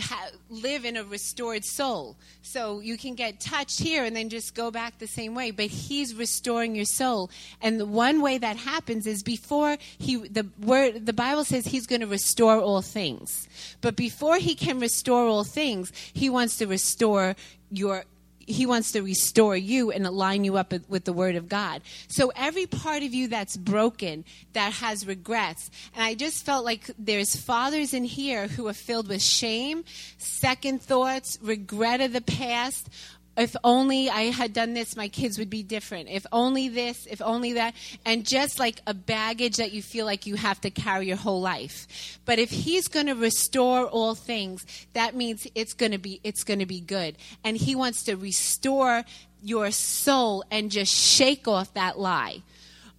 ha- 0.00 0.30
live 0.48 0.84
in 0.84 0.96
a 0.96 1.04
restored 1.04 1.64
soul. 1.64 2.16
So 2.42 2.80
you 2.80 2.96
can 2.96 3.14
get 3.14 3.40
touched 3.40 3.80
here 3.80 4.04
and 4.04 4.14
then 4.14 4.28
just 4.28 4.54
go 4.54 4.70
back 4.70 4.98
the 4.98 5.06
same 5.06 5.34
way. 5.34 5.50
But 5.50 5.66
He's 5.66 6.14
restoring 6.14 6.74
your 6.74 6.84
soul, 6.84 7.30
and 7.60 7.78
the 7.78 7.86
one 7.86 8.20
way 8.20 8.38
that 8.38 8.56
happens 8.56 9.06
is 9.06 9.22
before 9.22 9.76
He 9.98 10.16
the 10.16 10.46
word 10.60 11.06
the 11.06 11.12
Bible 11.12 11.44
says 11.44 11.66
He's 11.66 11.86
going 11.86 12.00
to 12.00 12.06
restore 12.06 12.58
all 12.58 12.82
things. 12.82 13.48
But 13.80 13.96
before 13.96 14.38
He 14.38 14.54
can 14.54 14.80
restore 14.80 15.26
all 15.26 15.44
things, 15.44 15.92
He 16.12 16.28
wants 16.30 16.56
to 16.58 16.66
restore 16.66 17.36
your 17.70 18.04
he 18.46 18.66
wants 18.66 18.92
to 18.92 19.02
restore 19.02 19.56
you 19.56 19.90
and 19.90 20.06
align 20.06 20.44
you 20.44 20.56
up 20.56 20.72
with 20.88 21.04
the 21.04 21.12
word 21.12 21.36
of 21.36 21.48
God. 21.48 21.82
So 22.08 22.32
every 22.36 22.66
part 22.66 23.02
of 23.02 23.14
you 23.14 23.28
that's 23.28 23.56
broken, 23.56 24.24
that 24.52 24.72
has 24.74 25.06
regrets, 25.06 25.70
and 25.94 26.04
I 26.04 26.14
just 26.14 26.44
felt 26.44 26.64
like 26.64 26.90
there's 26.98 27.36
fathers 27.36 27.94
in 27.94 28.04
here 28.04 28.48
who 28.48 28.68
are 28.68 28.74
filled 28.74 29.08
with 29.08 29.22
shame, 29.22 29.84
second 30.18 30.82
thoughts, 30.82 31.38
regret 31.42 32.00
of 32.00 32.12
the 32.12 32.20
past, 32.20 32.88
if 33.36 33.56
only 33.64 34.08
I 34.08 34.24
had 34.24 34.52
done 34.52 34.74
this, 34.74 34.96
my 34.96 35.08
kids 35.08 35.38
would 35.38 35.50
be 35.50 35.62
different. 35.62 36.08
If 36.08 36.24
only 36.30 36.68
this, 36.68 37.06
if 37.06 37.20
only 37.20 37.54
that. 37.54 37.74
And 38.04 38.24
just 38.24 38.60
like 38.60 38.80
a 38.86 38.94
baggage 38.94 39.56
that 39.56 39.72
you 39.72 39.82
feel 39.82 40.06
like 40.06 40.26
you 40.26 40.36
have 40.36 40.60
to 40.60 40.70
carry 40.70 41.08
your 41.08 41.16
whole 41.16 41.40
life. 41.40 42.18
But 42.24 42.38
if 42.38 42.50
he's 42.50 42.86
going 42.86 43.06
to 43.06 43.14
restore 43.14 43.86
all 43.86 44.14
things, 44.14 44.64
that 44.92 45.16
means 45.16 45.46
it's 45.54 45.72
going 45.72 45.92
to 45.92 45.98
be, 45.98 46.20
it's 46.22 46.44
going 46.44 46.60
to 46.60 46.66
be 46.66 46.80
good. 46.80 47.16
And 47.42 47.56
he 47.56 47.74
wants 47.74 48.04
to 48.04 48.14
restore 48.14 49.04
your 49.42 49.70
soul 49.72 50.44
and 50.50 50.70
just 50.70 50.94
shake 50.94 51.48
off 51.48 51.74
that 51.74 51.98
lie. 51.98 52.42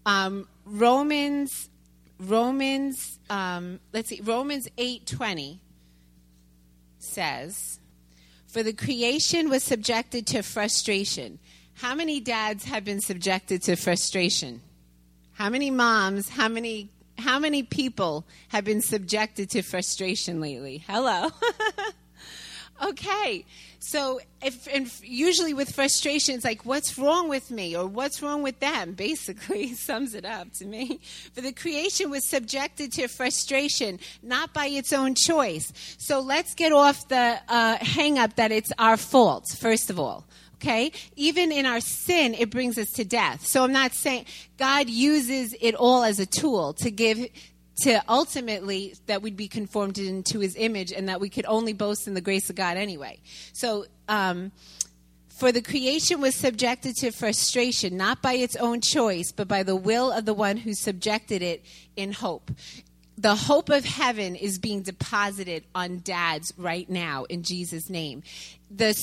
Um, 0.05 0.47
Romans, 0.65 1.69
Romans, 2.19 3.19
um, 3.29 3.79
let's 3.93 4.09
see, 4.09 4.21
Romans 4.21 4.67
8.20 4.77 5.59
says, 6.99 7.79
for 8.55 8.63
the 8.63 8.71
creation 8.71 9.49
was 9.49 9.63
subjected 9.63 10.25
to 10.25 10.41
frustration. 10.41 11.39
How 11.73 11.93
many 11.93 12.21
dads 12.21 12.63
have 12.63 12.85
been 12.85 13.01
subjected 13.01 13.61
to 13.63 13.75
frustration? 13.75 14.61
How 15.33 15.49
many 15.49 15.69
moms, 15.69 16.29
how 16.29 16.47
many 16.47 16.89
how 17.17 17.37
many 17.37 17.63
people 17.63 18.25
have 18.47 18.63
been 18.63 18.79
subjected 18.79 19.49
to 19.49 19.61
frustration 19.61 20.39
lately? 20.39 20.81
Hello. 20.87 21.31
okay. 22.83 23.45
So, 23.79 24.19
if, 24.41 25.01
usually 25.03 25.53
with 25.53 25.73
frustration, 25.73 26.35
it's 26.35 26.43
like, 26.43 26.65
what's 26.65 26.97
wrong 26.97 27.29
with 27.29 27.51
me 27.51 27.75
or 27.77 27.85
what's 27.85 28.21
wrong 28.21 28.41
with 28.41 28.59
them? 28.59 28.93
Basically, 28.97 29.73
sums 29.73 30.13
it 30.13 30.25
up 30.25 30.51
to 30.53 30.65
me. 30.65 30.99
For 31.33 31.41
the 31.41 31.51
creation 31.51 32.09
was 32.09 32.27
subjected 32.27 32.91
to 32.93 33.07
frustration, 33.07 33.99
not 34.23 34.53
by 34.53 34.67
its 34.67 34.91
own 34.93 35.15
choice. 35.15 35.71
So, 35.97 36.19
let's 36.19 36.53
get 36.53 36.71
off 36.71 37.07
the 37.07 37.39
uh, 37.47 37.77
hang 37.77 38.17
up 38.17 38.35
that 38.35 38.51
it's 38.51 38.71
our 38.79 38.97
fault, 38.97 39.45
first 39.57 39.89
of 39.89 39.99
all. 39.99 40.25
Okay? 40.55 40.91
Even 41.15 41.51
in 41.51 41.65
our 41.65 41.81
sin, 41.81 42.33
it 42.33 42.49
brings 42.49 42.77
us 42.77 42.91
to 42.93 43.05
death. 43.05 43.45
So, 43.45 43.63
I'm 43.63 43.73
not 43.73 43.93
saying 43.93 44.25
God 44.57 44.89
uses 44.89 45.55
it 45.61 45.75
all 45.75 46.03
as 46.03 46.19
a 46.19 46.25
tool 46.25 46.73
to 46.73 46.89
give 46.89 47.27
to 47.81 48.01
ultimately 48.07 48.95
that 49.07 49.21
we'd 49.21 49.37
be 49.37 49.47
conformed 49.47 49.97
into 49.97 50.39
his 50.39 50.55
image 50.57 50.91
and 50.91 51.09
that 51.09 51.19
we 51.19 51.29
could 51.29 51.45
only 51.45 51.73
boast 51.73 52.07
in 52.07 52.13
the 52.13 52.21
grace 52.21 52.49
of 52.49 52.55
God 52.55 52.77
anyway. 52.77 53.19
So, 53.53 53.85
um, 54.07 54.51
for 55.29 55.51
the 55.51 55.61
creation 55.61 56.21
was 56.21 56.33
subjected 56.33 56.95
to 56.97 57.11
frustration, 57.11 57.97
not 57.97 58.21
by 58.21 58.33
its 58.33 58.55
own 58.55 58.79
choice, 58.79 59.33
but 59.33 59.49
by 59.49 59.63
the 59.63 59.75
will 59.75 60.09
of 60.09 60.23
the 60.23 60.33
one 60.33 60.55
who 60.55 60.73
subjected 60.73 61.41
it 61.41 61.65
in 61.97 62.13
hope. 62.13 62.51
The 63.17 63.35
hope 63.35 63.69
of 63.69 63.83
heaven 63.83 64.35
is 64.35 64.59
being 64.59 64.81
deposited 64.81 65.65
on 65.75 65.99
dads 65.99 66.53
right 66.57 66.89
now 66.89 67.25
in 67.25 67.43
Jesus' 67.43 67.89
name. 67.89 68.23
The, 68.71 68.93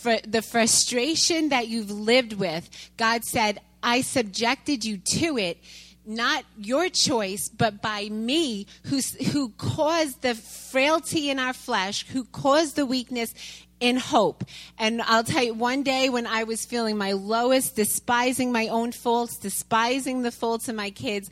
for, 0.00 0.18
the 0.26 0.42
frustration 0.42 1.50
that 1.50 1.68
you've 1.68 1.90
lived 1.90 2.32
with, 2.32 2.68
God 2.96 3.24
said, 3.24 3.60
I 3.80 4.00
subjected 4.00 4.84
you 4.84 4.98
to 4.98 5.38
it 5.38 5.58
not 6.06 6.44
your 6.56 6.88
choice, 6.88 7.48
but 7.48 7.82
by 7.82 8.08
me, 8.08 8.66
who's, 8.84 9.14
who 9.32 9.50
caused 9.50 10.22
the 10.22 10.34
frailty 10.34 11.30
in 11.30 11.38
our 11.38 11.52
flesh, 11.52 12.06
who 12.08 12.24
caused 12.24 12.76
the 12.76 12.86
weakness 12.86 13.34
in 13.80 13.96
hope. 13.96 14.44
And 14.78 15.02
I'll 15.02 15.24
tell 15.24 15.42
you, 15.42 15.54
one 15.54 15.82
day 15.82 16.08
when 16.08 16.26
I 16.26 16.44
was 16.44 16.64
feeling 16.64 16.96
my 16.96 17.12
lowest, 17.12 17.76
despising 17.76 18.52
my 18.52 18.68
own 18.68 18.92
faults, 18.92 19.36
despising 19.36 20.22
the 20.22 20.32
faults 20.32 20.68
of 20.68 20.76
my 20.76 20.90
kids, 20.90 21.30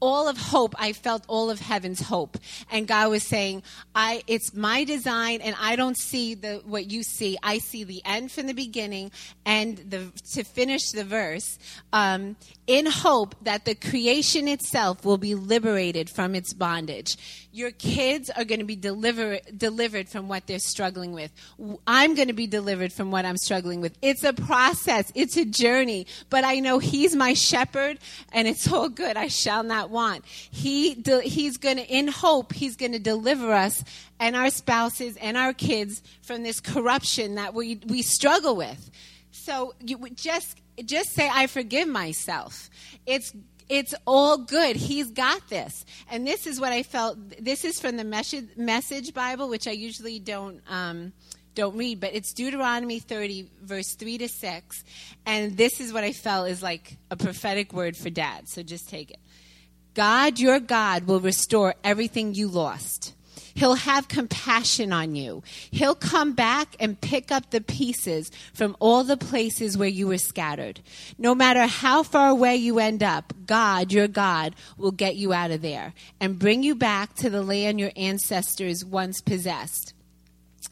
all 0.00 0.28
of 0.28 0.36
hope 0.36 0.74
i 0.78 0.92
felt 0.92 1.24
all 1.28 1.50
of 1.50 1.60
heaven's 1.60 2.00
hope 2.00 2.38
and 2.70 2.86
god 2.86 3.10
was 3.10 3.22
saying 3.22 3.62
i 3.94 4.22
it's 4.26 4.54
my 4.54 4.84
design 4.84 5.40
and 5.40 5.56
i 5.60 5.76
don't 5.76 5.98
see 5.98 6.34
the 6.34 6.62
what 6.64 6.90
you 6.90 7.02
see 7.02 7.36
i 7.42 7.58
see 7.58 7.84
the 7.84 8.02
end 8.04 8.30
from 8.30 8.46
the 8.46 8.54
beginning 8.54 9.10
and 9.44 9.78
the 9.88 10.12
to 10.30 10.44
finish 10.44 10.90
the 10.90 11.04
verse 11.04 11.58
um, 11.92 12.36
in 12.66 12.86
hope 12.86 13.34
that 13.42 13.64
the 13.64 13.74
creation 13.74 14.48
itself 14.48 15.04
will 15.04 15.18
be 15.18 15.34
liberated 15.34 16.10
from 16.10 16.34
its 16.34 16.52
bondage 16.52 17.16
your 17.56 17.70
kids 17.70 18.28
are 18.28 18.44
going 18.44 18.58
to 18.58 18.66
be 18.66 18.76
deliver, 18.76 19.38
delivered 19.56 20.10
from 20.10 20.28
what 20.28 20.46
they're 20.46 20.58
struggling 20.58 21.12
with. 21.12 21.32
I'm 21.86 22.14
going 22.14 22.28
to 22.28 22.34
be 22.34 22.46
delivered 22.46 22.92
from 22.92 23.10
what 23.10 23.24
I'm 23.24 23.38
struggling 23.38 23.80
with. 23.80 23.96
It's 24.02 24.24
a 24.24 24.34
process, 24.34 25.10
it's 25.14 25.38
a 25.38 25.44
journey, 25.46 26.06
but 26.28 26.44
I 26.44 26.60
know 26.60 26.78
He's 26.78 27.16
my 27.16 27.32
shepherd 27.32 27.98
and 28.30 28.46
it's 28.46 28.70
all 28.70 28.90
good. 28.90 29.16
I 29.16 29.28
shall 29.28 29.62
not 29.62 29.85
want. 29.90 30.24
He, 30.26 30.94
he's 31.22 31.56
going 31.56 31.76
to, 31.76 31.86
in 31.86 32.08
hope, 32.08 32.52
He's 32.52 32.76
going 32.76 32.92
to 32.92 32.98
deliver 32.98 33.52
us 33.52 33.82
and 34.18 34.36
our 34.36 34.50
spouses 34.50 35.16
and 35.16 35.36
our 35.36 35.52
kids 35.52 36.02
from 36.22 36.42
this 36.42 36.60
corruption 36.60 37.36
that 37.36 37.54
we, 37.54 37.80
we 37.86 38.02
struggle 38.02 38.56
with. 38.56 38.90
So 39.30 39.74
you 39.80 39.98
just, 40.10 40.60
just 40.84 41.12
say, 41.12 41.30
I 41.32 41.46
forgive 41.46 41.88
myself. 41.88 42.70
It's 43.06 43.32
it's 43.68 43.94
all 44.06 44.38
good. 44.38 44.76
He's 44.76 45.10
got 45.10 45.48
this. 45.48 45.84
And 46.08 46.24
this 46.24 46.46
is 46.46 46.60
what 46.60 46.72
I 46.72 46.84
felt. 46.84 47.18
This 47.42 47.64
is 47.64 47.80
from 47.80 47.96
the 47.96 48.04
Message 48.56 49.12
Bible, 49.12 49.48
which 49.48 49.66
I 49.66 49.72
usually 49.72 50.20
don't. 50.20 50.60
Um, 50.68 51.12
don't 51.56 51.76
read, 51.76 52.00
but 52.00 52.14
it's 52.14 52.34
Deuteronomy 52.34 52.98
30, 52.98 53.50
verse 53.62 53.94
3 53.94 54.18
to 54.18 54.28
6. 54.28 54.84
And 55.24 55.56
this 55.56 55.80
is 55.80 55.90
what 55.90 56.04
I 56.04 56.12
felt 56.12 56.50
is 56.50 56.62
like 56.62 56.98
a 57.10 57.16
prophetic 57.16 57.72
word 57.72 57.96
for 57.96 58.10
dad. 58.10 58.46
So 58.46 58.62
just 58.62 58.90
take 58.90 59.10
it. 59.10 59.18
God, 59.96 60.38
your 60.38 60.60
God, 60.60 61.04
will 61.04 61.20
restore 61.20 61.74
everything 61.82 62.34
you 62.34 62.48
lost. 62.48 63.14
He'll 63.54 63.76
have 63.76 64.08
compassion 64.08 64.92
on 64.92 65.14
you. 65.14 65.42
He'll 65.70 65.94
come 65.94 66.34
back 66.34 66.76
and 66.78 67.00
pick 67.00 67.32
up 67.32 67.48
the 67.48 67.62
pieces 67.62 68.30
from 68.52 68.76
all 68.78 69.04
the 69.04 69.16
places 69.16 69.78
where 69.78 69.88
you 69.88 70.08
were 70.08 70.18
scattered. 70.18 70.80
No 71.16 71.34
matter 71.34 71.66
how 71.66 72.02
far 72.02 72.28
away 72.28 72.56
you 72.56 72.78
end 72.78 73.02
up, 73.02 73.32
God, 73.46 73.90
your 73.90 74.06
God, 74.06 74.54
will 74.76 74.92
get 74.92 75.16
you 75.16 75.32
out 75.32 75.50
of 75.50 75.62
there 75.62 75.94
and 76.20 76.38
bring 76.38 76.62
you 76.62 76.74
back 76.74 77.14
to 77.14 77.30
the 77.30 77.42
land 77.42 77.80
your 77.80 77.92
ancestors 77.96 78.84
once 78.84 79.22
possessed 79.22 79.94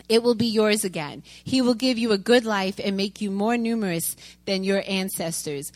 it 0.09 0.23
will 0.23 0.35
be 0.35 0.47
yours 0.47 0.85
again. 0.85 1.23
He 1.45 1.63
will 1.63 1.75
give 1.75 1.99
you 1.99 2.13
a 2.13 2.19
good 2.19 2.45
life 2.45 2.81
and 2.83 2.97
make 2.97 3.21
you 3.21 3.31
more 3.31 3.57
numerous 3.57 4.17
than 4.45 4.65
your 4.65 4.83
ancestors. 4.87 5.73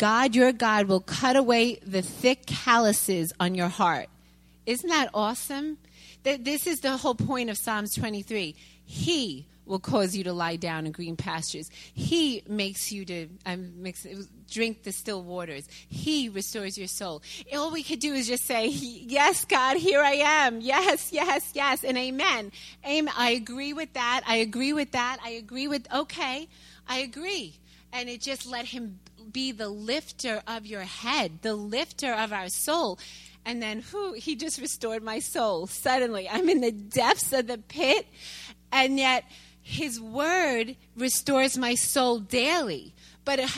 God, 0.00 0.34
your 0.34 0.52
God, 0.52 0.88
will 0.88 1.00
cut 1.00 1.36
away 1.36 1.74
the 1.74 2.00
thick 2.00 2.46
calluses 2.46 3.34
on 3.38 3.54
your 3.54 3.68
heart. 3.68 4.08
Isn't 4.64 4.88
that 4.88 5.10
awesome? 5.12 5.76
This 6.22 6.66
is 6.66 6.80
the 6.80 6.96
whole 6.96 7.14
point 7.14 7.50
of 7.50 7.58
Psalms 7.58 7.94
23. 7.96 8.56
He 8.82 9.46
will 9.66 9.78
cause 9.78 10.16
you 10.16 10.24
to 10.24 10.32
lie 10.32 10.56
down 10.56 10.86
in 10.86 10.92
green 10.92 11.16
pastures. 11.16 11.70
He 11.92 12.42
makes 12.48 12.90
you 12.90 13.04
to 13.04 13.28
um, 13.44 13.82
mix, 13.82 14.06
drink 14.50 14.84
the 14.84 14.92
still 14.92 15.22
waters. 15.22 15.68
He 15.90 16.30
restores 16.30 16.78
your 16.78 16.88
soul. 16.88 17.20
All 17.54 17.70
we 17.70 17.82
could 17.82 18.00
do 18.00 18.14
is 18.14 18.26
just 18.26 18.46
say, 18.46 18.68
Yes, 18.68 19.44
God, 19.44 19.76
here 19.76 20.00
I 20.00 20.12
am. 20.12 20.62
Yes, 20.62 21.12
yes, 21.12 21.50
yes, 21.52 21.84
and 21.84 21.98
amen. 21.98 22.52
Amen. 22.86 23.12
I 23.18 23.32
agree 23.32 23.74
with 23.74 23.92
that. 23.92 24.22
I 24.26 24.36
agree 24.36 24.72
with 24.72 24.92
that. 24.92 25.18
I 25.22 25.32
agree 25.32 25.68
with, 25.68 25.86
okay, 25.92 26.48
I 26.88 27.00
agree. 27.00 27.58
And 27.92 28.08
it 28.08 28.22
just 28.22 28.46
let 28.46 28.64
him 28.64 28.98
be 29.32 29.52
the 29.52 29.68
lifter 29.68 30.42
of 30.46 30.66
your 30.66 30.82
head, 30.82 31.42
the 31.42 31.54
lifter 31.54 32.12
of 32.12 32.32
our 32.32 32.48
soul. 32.48 32.98
And 33.44 33.62
then, 33.62 33.80
who 33.80 34.12
he 34.12 34.36
just 34.36 34.60
restored 34.60 35.02
my 35.02 35.18
soul. 35.18 35.66
Suddenly, 35.66 36.28
I'm 36.28 36.48
in 36.48 36.60
the 36.60 36.72
depths 36.72 37.32
of 37.32 37.46
the 37.46 37.56
pit, 37.56 38.06
and 38.70 38.98
yet 38.98 39.24
his 39.62 40.00
word 40.00 40.76
restores 40.96 41.56
my 41.56 41.74
soul 41.74 42.18
daily. 42.18 42.94
But 43.24 43.38
it, 43.38 43.50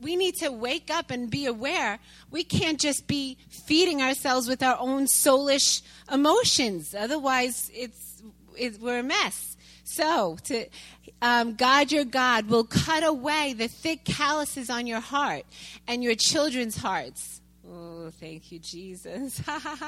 we 0.00 0.16
need 0.16 0.34
to 0.36 0.50
wake 0.50 0.90
up 0.90 1.10
and 1.10 1.30
be 1.30 1.46
aware. 1.46 1.98
We 2.30 2.44
can't 2.44 2.78
just 2.78 3.06
be 3.06 3.38
feeding 3.48 4.02
ourselves 4.02 4.46
with 4.46 4.62
our 4.62 4.76
own 4.78 5.06
soulish 5.06 5.82
emotions. 6.12 6.94
Otherwise, 6.94 7.70
it's, 7.72 8.22
it, 8.56 8.80
we're 8.80 8.98
a 8.98 9.02
mess. 9.02 9.53
So, 9.94 10.36
to, 10.44 10.66
um, 11.22 11.54
God 11.54 11.92
your 11.92 12.04
God 12.04 12.48
will 12.48 12.64
cut 12.64 13.04
away 13.04 13.54
the 13.56 13.68
thick 13.68 14.04
calluses 14.04 14.68
on 14.68 14.88
your 14.88 14.98
heart 14.98 15.44
and 15.86 16.02
your 16.02 16.16
children's 16.16 16.76
hearts. 16.76 17.40
Oh, 17.70 18.10
thank 18.20 18.50
you, 18.50 18.58
Jesus. 18.58 19.40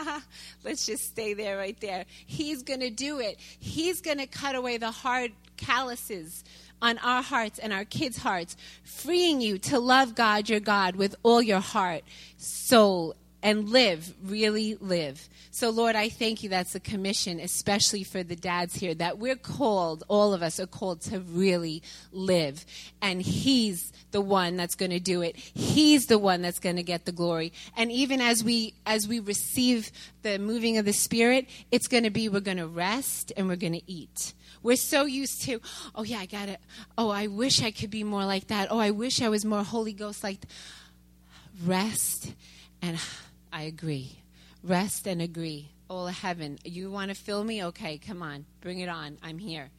Let's 0.64 0.86
just 0.86 1.06
stay 1.06 1.34
there 1.34 1.58
right 1.58 1.78
there. 1.80 2.04
He's 2.24 2.62
going 2.62 2.80
to 2.80 2.90
do 2.90 3.18
it. 3.18 3.40
He's 3.58 4.00
going 4.00 4.18
to 4.18 4.28
cut 4.28 4.54
away 4.54 4.76
the 4.76 4.92
hard 4.92 5.32
calluses 5.56 6.44
on 6.80 6.98
our 6.98 7.22
hearts 7.22 7.58
and 7.58 7.72
our 7.72 7.84
kids' 7.84 8.18
hearts, 8.18 8.56
freeing 8.84 9.40
you 9.40 9.58
to 9.58 9.80
love 9.80 10.14
God, 10.14 10.48
your 10.48 10.60
God, 10.60 10.94
with 10.94 11.16
all 11.24 11.42
your 11.42 11.60
heart, 11.60 12.04
soul, 12.36 13.16
and 13.42 13.68
live, 13.68 14.14
really 14.24 14.76
live. 14.80 15.28
So, 15.50 15.70
Lord, 15.70 15.94
I 15.94 16.08
thank 16.08 16.42
you 16.42 16.48
that's 16.48 16.74
a 16.74 16.80
commission, 16.80 17.38
especially 17.38 18.02
for 18.02 18.22
the 18.22 18.36
dads 18.36 18.76
here, 18.76 18.94
that 18.94 19.18
we're 19.18 19.36
called, 19.36 20.04
all 20.08 20.34
of 20.34 20.42
us 20.42 20.58
are 20.58 20.66
called 20.66 21.00
to 21.02 21.20
really 21.20 21.82
live. 22.12 22.64
And 23.00 23.22
He's 23.22 23.92
the 24.10 24.20
one 24.20 24.56
that's 24.56 24.74
going 24.74 24.90
to 24.90 25.00
do 25.00 25.22
it. 25.22 25.36
He's 25.36 26.06
the 26.06 26.18
one 26.18 26.42
that's 26.42 26.58
going 26.58 26.76
to 26.76 26.82
get 26.82 27.04
the 27.04 27.12
glory. 27.12 27.52
And 27.76 27.92
even 27.92 28.20
as 28.20 28.42
we 28.42 28.74
as 28.86 29.06
we 29.06 29.20
receive 29.20 29.90
the 30.22 30.38
moving 30.38 30.78
of 30.78 30.84
the 30.84 30.92
Spirit, 30.92 31.46
it's 31.70 31.88
going 31.88 32.04
to 32.04 32.10
be 32.10 32.28
we're 32.28 32.40
going 32.40 32.56
to 32.56 32.66
rest 32.66 33.32
and 33.36 33.48
we're 33.48 33.56
going 33.56 33.74
to 33.74 33.90
eat. 33.90 34.34
We're 34.62 34.76
so 34.76 35.04
used 35.04 35.42
to, 35.42 35.60
oh, 35.94 36.02
yeah, 36.02 36.18
I 36.18 36.26
got 36.26 36.48
it. 36.48 36.60
Oh, 36.98 37.10
I 37.10 37.28
wish 37.28 37.62
I 37.62 37.70
could 37.70 37.90
be 37.90 38.02
more 38.02 38.24
like 38.24 38.48
that. 38.48 38.68
Oh, 38.72 38.78
I 38.78 38.90
wish 38.90 39.22
I 39.22 39.28
was 39.28 39.44
more 39.44 39.62
Holy 39.62 39.92
Ghost 39.92 40.24
like. 40.24 40.40
Rest, 41.64 42.34
and 42.82 42.98
I 43.56 43.62
agree. 43.62 44.18
Rest 44.62 45.06
and 45.06 45.22
agree. 45.22 45.70
All 45.88 46.08
of 46.08 46.14
heaven. 46.14 46.58
You 46.62 46.90
want 46.90 47.08
to 47.08 47.14
fill 47.14 47.42
me? 47.42 47.64
Okay, 47.64 47.96
come 47.96 48.22
on. 48.22 48.44
Bring 48.60 48.80
it 48.80 48.90
on. 48.90 49.16
I'm 49.22 49.38
here. 49.38 49.70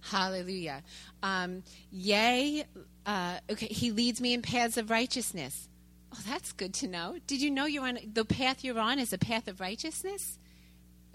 Hallelujah. 0.00 0.82
Um, 1.22 1.62
yea, 1.92 2.64
uh, 3.06 3.38
okay, 3.52 3.66
he 3.66 3.92
leads 3.92 4.20
me 4.20 4.34
in 4.34 4.42
paths 4.42 4.76
of 4.78 4.90
righteousness. 4.90 5.68
Oh, 6.12 6.18
that's 6.26 6.50
good 6.50 6.74
to 6.74 6.88
know. 6.88 7.18
Did 7.28 7.40
you 7.40 7.52
know 7.52 7.66
you're 7.66 7.86
on 7.86 8.00
the 8.12 8.24
path 8.24 8.64
you're 8.64 8.80
on 8.80 8.98
is 8.98 9.12
a 9.12 9.18
path 9.18 9.46
of 9.46 9.60
righteousness? 9.60 10.36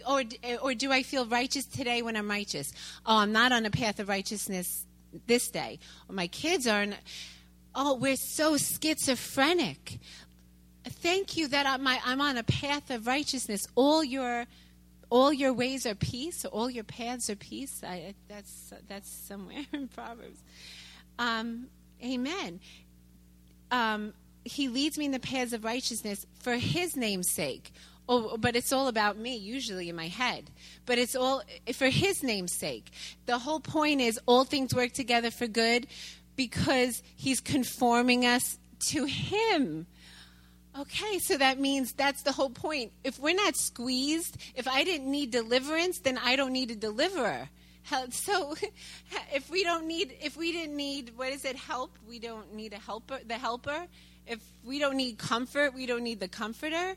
or, 0.07 0.23
or 0.61 0.73
do 0.73 0.91
I 0.93 1.03
feel 1.03 1.25
righteous 1.25 1.65
today 1.65 2.01
when 2.01 2.15
I'm 2.15 2.29
righteous? 2.29 2.71
Oh, 3.05 3.17
I'm 3.17 3.33
not 3.33 3.51
on 3.51 3.65
a 3.65 3.71
path 3.71 3.99
of 3.99 4.07
righteousness 4.07 4.85
this 5.27 5.49
day. 5.49 5.79
My 6.09 6.27
kids 6.27 6.65
are. 6.65 6.85
not 6.85 6.99
oh, 7.75 7.95
we're 7.95 8.15
so 8.15 8.57
schizophrenic. 8.57 9.99
Thank 10.85 11.37
you 11.37 11.47
that 11.49 11.65
I'm, 11.65 11.87
I'm 11.87 12.21
on 12.21 12.37
a 12.37 12.43
path 12.43 12.89
of 12.89 13.07
righteousness. 13.07 13.67
All 13.75 14.03
your 14.03 14.45
all 15.09 15.33
your 15.33 15.51
ways 15.51 15.85
are 15.85 15.95
peace. 15.95 16.45
All 16.45 16.69
your 16.69 16.85
paths 16.85 17.29
are 17.29 17.35
peace. 17.35 17.83
I, 17.83 18.15
that's 18.27 18.73
that's 18.87 19.09
somewhere 19.09 19.65
in 19.73 19.87
Proverbs. 19.87 20.41
Um, 21.19 21.67
amen. 22.03 22.59
Um, 23.69 24.13
he 24.43 24.69
leads 24.69 24.97
me 24.97 25.05
in 25.05 25.11
the 25.11 25.19
paths 25.19 25.53
of 25.53 25.63
righteousness 25.63 26.25
for 26.39 26.55
His 26.55 26.95
name's 26.95 27.31
sake 27.31 27.71
oh, 28.11 28.37
but 28.37 28.55
it's 28.55 28.71
all 28.71 28.87
about 28.87 29.17
me, 29.17 29.37
usually 29.37 29.89
in 29.89 29.95
my 29.95 30.07
head. 30.07 30.51
But 30.85 30.97
it's 30.97 31.15
all 31.15 31.41
for 31.73 31.87
His 31.87 32.21
name's 32.21 32.53
sake. 32.53 32.91
The 33.25 33.39
whole 33.39 33.59
point 33.59 34.01
is 34.01 34.19
all 34.25 34.43
things 34.43 34.75
work 34.75 34.91
together 34.91 35.31
for 35.31 35.47
good 35.47 35.87
because 36.35 37.01
He's 37.15 37.39
conforming 37.39 38.25
us 38.25 38.59
to 38.89 39.05
Him. 39.05 39.87
Okay, 40.79 41.19
so 41.19 41.37
that 41.37 41.59
means 41.59 41.91
that's 41.93 42.23
the 42.23 42.31
whole 42.31 42.49
point. 42.49 42.93
If 43.03 43.19
we're 43.19 43.35
not 43.35 43.57
squeezed, 43.57 44.37
if 44.55 44.67
I 44.67 44.83
didn't 44.83 45.11
need 45.11 45.31
deliverance, 45.31 45.99
then 45.99 46.17
I 46.17 46.37
don't 46.37 46.53
need 46.53 46.71
a 46.71 46.75
deliverer. 46.75 47.49
So 48.11 48.55
if 49.33 49.49
we 49.49 49.63
don't 49.63 49.85
need, 49.85 50.15
if 50.21 50.37
we 50.37 50.51
didn't 50.51 50.77
need, 50.77 51.11
what 51.17 51.29
is 51.29 51.43
it, 51.43 51.55
help? 51.55 51.97
We 52.07 52.19
don't 52.19 52.53
need 52.53 52.73
a 52.73 52.77
helper, 52.77 53.19
the 53.27 53.33
helper. 53.33 53.87
If 54.25 54.39
we 54.63 54.79
don't 54.79 54.95
need 54.95 55.17
comfort, 55.17 55.73
we 55.73 55.85
don't 55.85 56.03
need 56.03 56.19
the 56.19 56.27
comforter. 56.27 56.95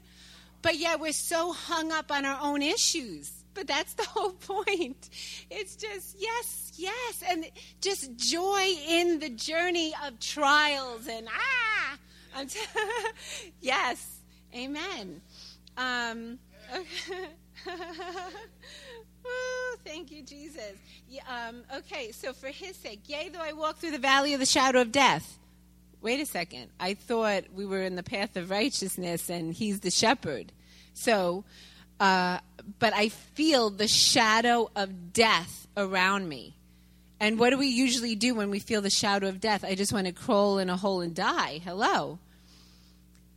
But 0.62 0.76
yet 0.76 1.00
we're 1.00 1.12
so 1.12 1.52
hung 1.52 1.90
up 1.90 2.12
on 2.12 2.24
our 2.24 2.38
own 2.40 2.62
issues. 2.62 3.44
But 3.54 3.66
that's 3.66 3.94
the 3.94 4.04
whole 4.08 4.32
point. 4.32 5.08
It's 5.50 5.74
just, 5.74 6.16
yes, 6.18 6.72
yes, 6.76 7.22
and 7.28 7.46
just 7.80 8.14
joy 8.16 8.74
in 8.88 9.18
the 9.18 9.30
journey 9.30 9.94
of 10.06 10.20
trials 10.20 11.08
and 11.08 11.28
ah, 11.28 11.98
t- 12.42 12.60
yes, 13.60 14.20
amen. 14.54 15.20
Um, 15.76 16.38
okay. 16.74 17.28
oh, 19.26 19.76
thank 19.84 20.10
you, 20.10 20.22
Jesus. 20.22 20.74
Yeah, 21.08 21.22
um, 21.28 21.62
okay, 21.76 22.12
so 22.12 22.32
for 22.32 22.48
his 22.48 22.76
sake, 22.76 23.00
yea, 23.06 23.28
though 23.28 23.40
I 23.40 23.52
walk 23.52 23.78
through 23.78 23.92
the 23.92 23.98
valley 23.98 24.34
of 24.34 24.40
the 24.40 24.46
shadow 24.46 24.80
of 24.80 24.92
death 24.92 25.38
wait 26.04 26.20
a 26.20 26.26
second, 26.26 26.70
I 26.78 26.92
thought 26.92 27.44
we 27.52 27.64
were 27.64 27.82
in 27.82 27.96
the 27.96 28.02
path 28.02 28.36
of 28.36 28.50
righteousness 28.50 29.30
and 29.30 29.54
he's 29.54 29.80
the 29.80 29.90
shepherd. 29.90 30.52
So, 30.92 31.44
uh, 31.98 32.38
but 32.78 32.92
I 32.94 33.08
feel 33.08 33.70
the 33.70 33.88
shadow 33.88 34.70
of 34.76 35.14
death 35.14 35.66
around 35.76 36.28
me. 36.28 36.56
And 37.18 37.38
what 37.38 37.50
do 37.50 37.58
we 37.58 37.68
usually 37.68 38.14
do 38.16 38.34
when 38.34 38.50
we 38.50 38.58
feel 38.58 38.82
the 38.82 38.90
shadow 38.90 39.28
of 39.28 39.40
death? 39.40 39.64
I 39.64 39.74
just 39.74 39.94
want 39.94 40.06
to 40.06 40.12
crawl 40.12 40.58
in 40.58 40.68
a 40.68 40.76
hole 40.76 41.00
and 41.00 41.14
die. 41.14 41.62
Hello. 41.64 42.18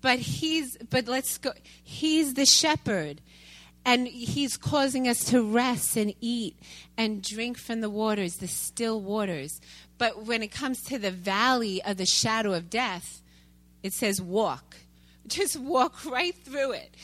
But 0.02 0.20
he's 0.20 0.78
but 0.90 1.08
let's 1.08 1.38
go 1.38 1.52
he's 1.84 2.36
the 2.36 2.46
shepherd 2.46 3.22
and 3.86 4.08
he's 4.08 4.58
causing 4.58 5.08
us 5.08 5.24
to 5.26 5.42
rest 5.42 5.96
and 5.96 6.14
eat 6.20 6.58
and 6.98 7.24
drink 7.24 7.58
from 7.58 7.82
the 7.82 7.90
waters, 7.90 8.36
the 8.36 8.48
still 8.48 9.02
waters. 9.02 9.62
But 9.98 10.26
when 10.26 10.44
it 10.44 10.50
comes 10.50 10.82
to 10.84 11.00
the 11.00 11.10
valley 11.12 11.82
of 11.84 11.98
the 11.98 12.06
shadow 12.06 12.54
of 12.54 12.70
death, 12.70 13.22
it 13.84 13.94
says 13.94 14.22
walk. 14.22 14.76
Just 15.28 15.58
walk 15.58 16.06
right 16.06 16.36
through 16.36 16.74
it. 16.74 16.96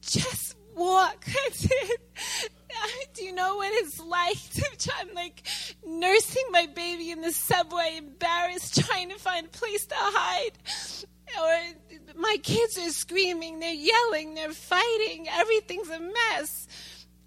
Just 0.00 0.56
walk. 0.74 1.26
Do 3.14 3.24
you 3.24 3.32
know 3.34 3.56
what 3.56 3.72
it's 3.72 4.00
like? 4.00 4.38
to, 4.54 4.92
I'm 5.00 5.14
like 5.14 5.42
nursing 5.86 6.44
my 6.50 6.66
baby 6.66 7.10
in 7.10 7.20
the 7.20 7.32
subway, 7.32 7.96
embarrassed, 7.98 8.84
trying 8.84 9.08
to 9.10 9.18
find 9.18 9.46
a 9.46 9.50
place 9.50 9.86
to 9.86 9.94
hide. 9.96 10.52
Or 11.40 11.87
my 12.18 12.36
kids 12.42 12.76
are 12.76 12.90
screaming, 12.90 13.60
they're 13.60 13.72
yelling, 13.72 14.34
they're 14.34 14.52
fighting, 14.52 15.26
everything's 15.30 15.88
a 15.88 16.00
mess. 16.00 16.66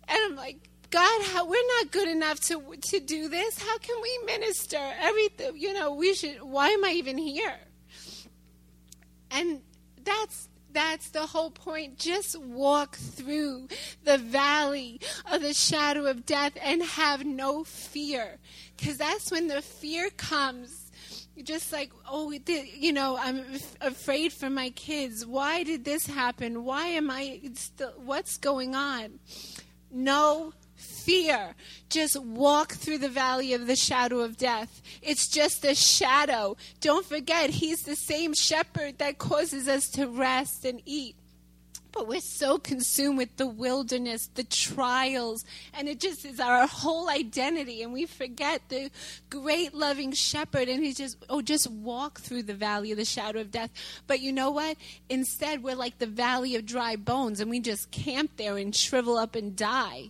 And 0.08 0.20
I'm 0.26 0.36
like, 0.36 0.70
God, 0.90 1.24
how, 1.28 1.48
we're 1.48 1.68
not 1.80 1.92
good 1.92 2.10
enough 2.10 2.42
to 2.42 2.76
to 2.76 3.00
do 3.00 3.30
this. 3.30 3.62
How 3.62 3.78
can 3.78 3.96
we 4.02 4.20
minister? 4.26 4.78
Everything, 5.00 5.54
you 5.56 5.74
know, 5.74 5.94
we 5.94 6.14
should. 6.14 6.42
Why 6.42 6.68
am 6.70 6.84
I 6.84 6.92
even 6.92 7.18
here? 7.18 7.56
And 9.32 9.62
that's 10.04 10.50
that's 10.74 11.10
the 11.10 11.28
whole 11.28 11.52
point. 11.52 11.98
Just 11.98 12.38
walk 12.38 12.98
through 12.98 13.70
the 14.04 14.18
valley 14.18 15.00
of 15.32 15.42
the 15.42 15.54
shadow 15.54 16.08
of 16.08 16.26
death 16.26 16.58
and 16.62 16.84
have 16.84 17.26
no 17.26 17.64
fear, 17.64 18.40
because 18.76 18.98
that's 18.98 19.32
when 19.32 19.48
the 19.48 19.62
fear 19.62 20.10
comes 20.10 20.81
just 21.42 21.72
like 21.72 21.92
oh 22.10 22.32
you 22.56 22.92
know 22.92 23.18
i'm 23.18 23.44
afraid 23.82 24.32
for 24.32 24.50
my 24.50 24.70
kids 24.72 25.26
why 25.26 25.64
did 25.64 25.86
this 25.86 26.06
happen 26.06 26.64
why 26.64 26.88
am 26.88 27.10
i 27.10 27.40
still 27.54 27.94
what's 27.98 28.38
going 28.38 28.76
on 28.76 29.20
no 29.92 30.54
fear. 30.82 31.56
Just 31.90 32.20
walk 32.22 32.74
through 32.74 33.00
the 33.00 33.10
valley 33.10 33.54
of 33.54 33.68
the 33.68 33.76
shadow 33.76 34.20
of 34.20 34.38
death. 34.38 34.82
It's 35.02 35.28
just 35.28 35.64
a 35.66 35.76
shadow. 35.76 36.58
Don't 36.80 37.06
forget, 37.06 37.50
He's 37.50 37.82
the 37.82 37.96
same 37.96 38.34
shepherd 38.34 38.98
that 38.98 39.18
causes 39.18 39.68
us 39.68 39.90
to 39.92 40.08
rest 40.08 40.66
and 40.66 40.82
eat. 40.86 41.16
But 41.92 42.08
we're 42.08 42.22
so 42.22 42.58
consumed 42.58 43.18
with 43.18 43.36
the 43.38 43.48
wilderness, 43.48 44.30
the 44.36 44.44
trials, 44.44 45.46
and 45.74 45.88
it 45.90 46.00
just 46.00 46.26
is 46.26 46.40
our 46.40 46.68
whole 46.68 47.10
identity. 47.10 47.84
And 47.84 47.94
we 47.94 48.06
forget 48.06 48.62
the 48.70 48.90
great 49.30 49.74
loving 49.74 50.12
shepherd, 50.12 50.70
and 50.70 50.84
he 50.84 50.94
just, 50.94 51.18
oh, 51.30 51.42
just 51.42 51.70
walk 51.70 52.20
through 52.20 52.44
the 52.44 52.54
valley 52.54 52.92
of 52.92 52.98
the 52.98 53.06
shadow 53.06 53.42
of 53.42 53.52
death. 53.52 53.72
But 54.08 54.22
you 54.22 54.32
know 54.32 54.52
what? 54.52 54.78
Instead, 55.10 55.64
we're 55.64 55.76
like 55.76 56.00
the 56.00 56.06
valley 56.06 56.56
of 56.56 56.66
dry 56.66 56.96
bones, 56.96 57.40
and 57.40 57.50
we 57.50 57.60
just 57.60 57.92
camp 57.92 58.32
there 58.38 58.58
and 58.58 58.76
shrivel 58.76 59.18
up 59.18 59.36
and 59.36 59.56
die. 59.56 60.10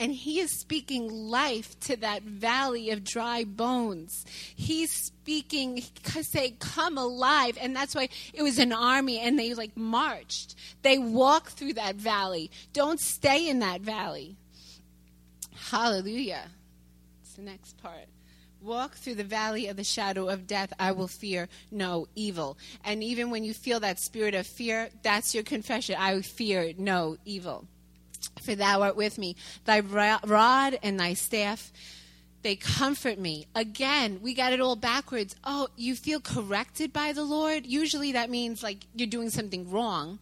And 0.00 0.14
he 0.14 0.40
is 0.40 0.50
speaking 0.58 1.28
life 1.28 1.78
to 1.80 1.96
that 1.96 2.22
valley 2.22 2.88
of 2.88 3.04
dry 3.04 3.44
bones. 3.44 4.24
He's 4.56 4.90
speaking, 4.90 5.82
say, 6.22 6.56
come 6.58 6.96
alive. 6.96 7.58
And 7.60 7.76
that's 7.76 7.94
why 7.94 8.08
it 8.32 8.42
was 8.42 8.58
an 8.58 8.72
army 8.72 9.20
and 9.20 9.38
they 9.38 9.52
like 9.52 9.76
marched. 9.76 10.54
They 10.80 10.96
walked 10.96 11.52
through 11.52 11.74
that 11.74 11.96
valley. 11.96 12.50
Don't 12.72 12.98
stay 12.98 13.46
in 13.46 13.58
that 13.58 13.82
valley. 13.82 14.38
Hallelujah. 15.54 16.46
It's 17.20 17.34
the 17.34 17.42
next 17.42 17.76
part. 17.82 18.06
Walk 18.62 18.94
through 18.94 19.16
the 19.16 19.24
valley 19.24 19.68
of 19.68 19.76
the 19.76 19.84
shadow 19.84 20.30
of 20.30 20.46
death, 20.46 20.72
I 20.78 20.92
will 20.92 21.08
fear 21.08 21.46
no 21.70 22.08
evil. 22.14 22.56
And 22.84 23.04
even 23.04 23.28
when 23.28 23.44
you 23.44 23.52
feel 23.52 23.80
that 23.80 24.00
spirit 24.00 24.34
of 24.34 24.46
fear, 24.46 24.88
that's 25.02 25.34
your 25.34 25.44
confession. 25.44 25.96
I 25.98 26.18
fear 26.22 26.72
no 26.78 27.18
evil 27.26 27.66
for 28.42 28.54
thou 28.54 28.82
art 28.82 28.96
with 28.96 29.18
me. 29.18 29.36
Thy 29.64 29.80
rod 29.80 30.78
and 30.82 30.98
thy 30.98 31.14
staff, 31.14 31.72
they 32.42 32.56
comfort 32.56 33.18
me. 33.18 33.46
Again, 33.54 34.20
we 34.22 34.34
got 34.34 34.52
it 34.52 34.60
all 34.60 34.76
backwards. 34.76 35.36
Oh, 35.44 35.68
you 35.76 35.94
feel 35.94 36.20
corrected 36.20 36.92
by 36.92 37.12
the 37.12 37.24
Lord? 37.24 37.66
Usually 37.66 38.12
that 38.12 38.30
means 38.30 38.62
like 38.62 38.86
you're 38.94 39.06
doing 39.06 39.30
something 39.30 39.70
wrong. 39.70 40.18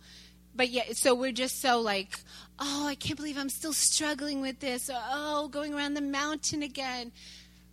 But 0.55 0.71
yeah, 0.71 0.93
so 0.93 1.15
we're 1.15 1.33
just 1.33 1.61
so 1.61 1.81
like, 1.81 2.19
oh, 2.59 2.87
I 2.87 2.97
can't 2.97 3.17
believe 3.17 3.39
I'm 3.39 3.49
still 3.49 3.73
struggling 3.73 4.41
with 4.41 4.59
this. 4.59 4.91
Or, 4.91 5.01
oh, 5.11 5.49
going 5.49 5.73
around 5.73 5.95
the 5.95 6.01
mountain 6.01 6.63
again. 6.63 7.13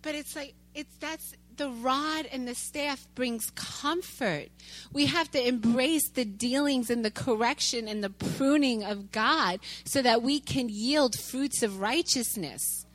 But 0.02 0.14
it's 0.14 0.36
like, 0.36 0.54
it's 0.72 0.94
that's 1.00 1.34
the 1.56 1.68
rod 1.68 2.26
and 2.30 2.46
the 2.46 2.54
staff 2.54 3.06
brings 3.14 3.50
comfort. 3.50 4.48
We 4.92 5.06
have 5.06 5.30
to 5.32 5.46
embrace 5.46 6.08
the 6.08 6.24
dealings 6.24 6.90
and 6.90 7.04
the 7.04 7.10
correction 7.10 7.88
and 7.88 8.02
the 8.02 8.10
pruning 8.10 8.84
of 8.84 9.12
God 9.12 9.60
so 9.84 10.02
that 10.02 10.22
we 10.22 10.40
can 10.40 10.68
yield 10.68 11.18
fruits 11.18 11.62
of 11.62 11.80
righteousness. 11.80 12.86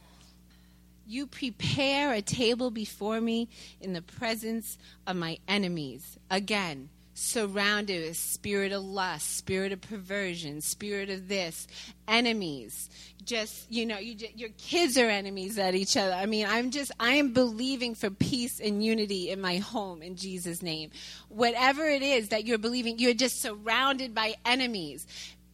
You 1.06 1.28
prepare 1.28 2.14
a 2.14 2.22
table 2.22 2.72
before 2.72 3.20
me 3.20 3.50
in 3.82 3.94
the 3.94 4.02
presence 4.02 4.78
of 5.06 5.16
my 5.16 5.40
enemies. 5.48 6.18
Again, 6.30 6.90
surrounded 7.22 8.04
with 8.08 8.18
spirit 8.18 8.72
of 8.72 8.84
lust, 8.84 9.38
spirit 9.38 9.72
of 9.72 9.82
perversion, 9.82 10.60
spirit 10.60 11.10
of 11.10 11.28
this, 11.28 11.68
enemies. 12.08 12.90
Just 13.24 13.72
you 13.72 13.86
know, 13.86 14.00
you 14.00 14.16
just, 14.16 14.38
your 14.38 14.50
kids 14.58 14.98
are 14.98 15.08
enemies 15.08 15.60
at 15.60 15.76
each 15.76 15.96
other. 15.96 16.14
I 16.14 16.26
mean, 16.26 16.48
I'm 16.50 16.72
just 16.72 16.92
I 17.00 17.14
am 17.14 17.34
believing 17.34 17.94
for 17.94 18.10
peace 18.10 18.60
and 18.60 18.84
unity 18.84 19.30
in 19.30 19.40
my 19.40 19.58
home 19.58 20.02
in 20.02 20.16
Jesus' 20.16 20.62
name. 20.62 20.90
Whatever 21.30 21.86
it 21.88 22.02
is 22.02 22.30
that 22.30 22.46
you're 22.46 22.58
believing, 22.58 22.98
you're 22.98 23.14
just 23.14 23.42
surrounded 23.42 24.16
by 24.16 24.36
enemies. 24.46 25.06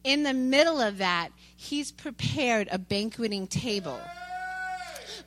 In 0.04 0.22
the 0.22 0.34
middle 0.34 0.80
of 0.80 0.98
that, 0.98 1.30
He's 1.56 1.92
prepared 1.92 2.68
a 2.70 2.78
banqueting 2.78 3.46
table. 3.46 4.00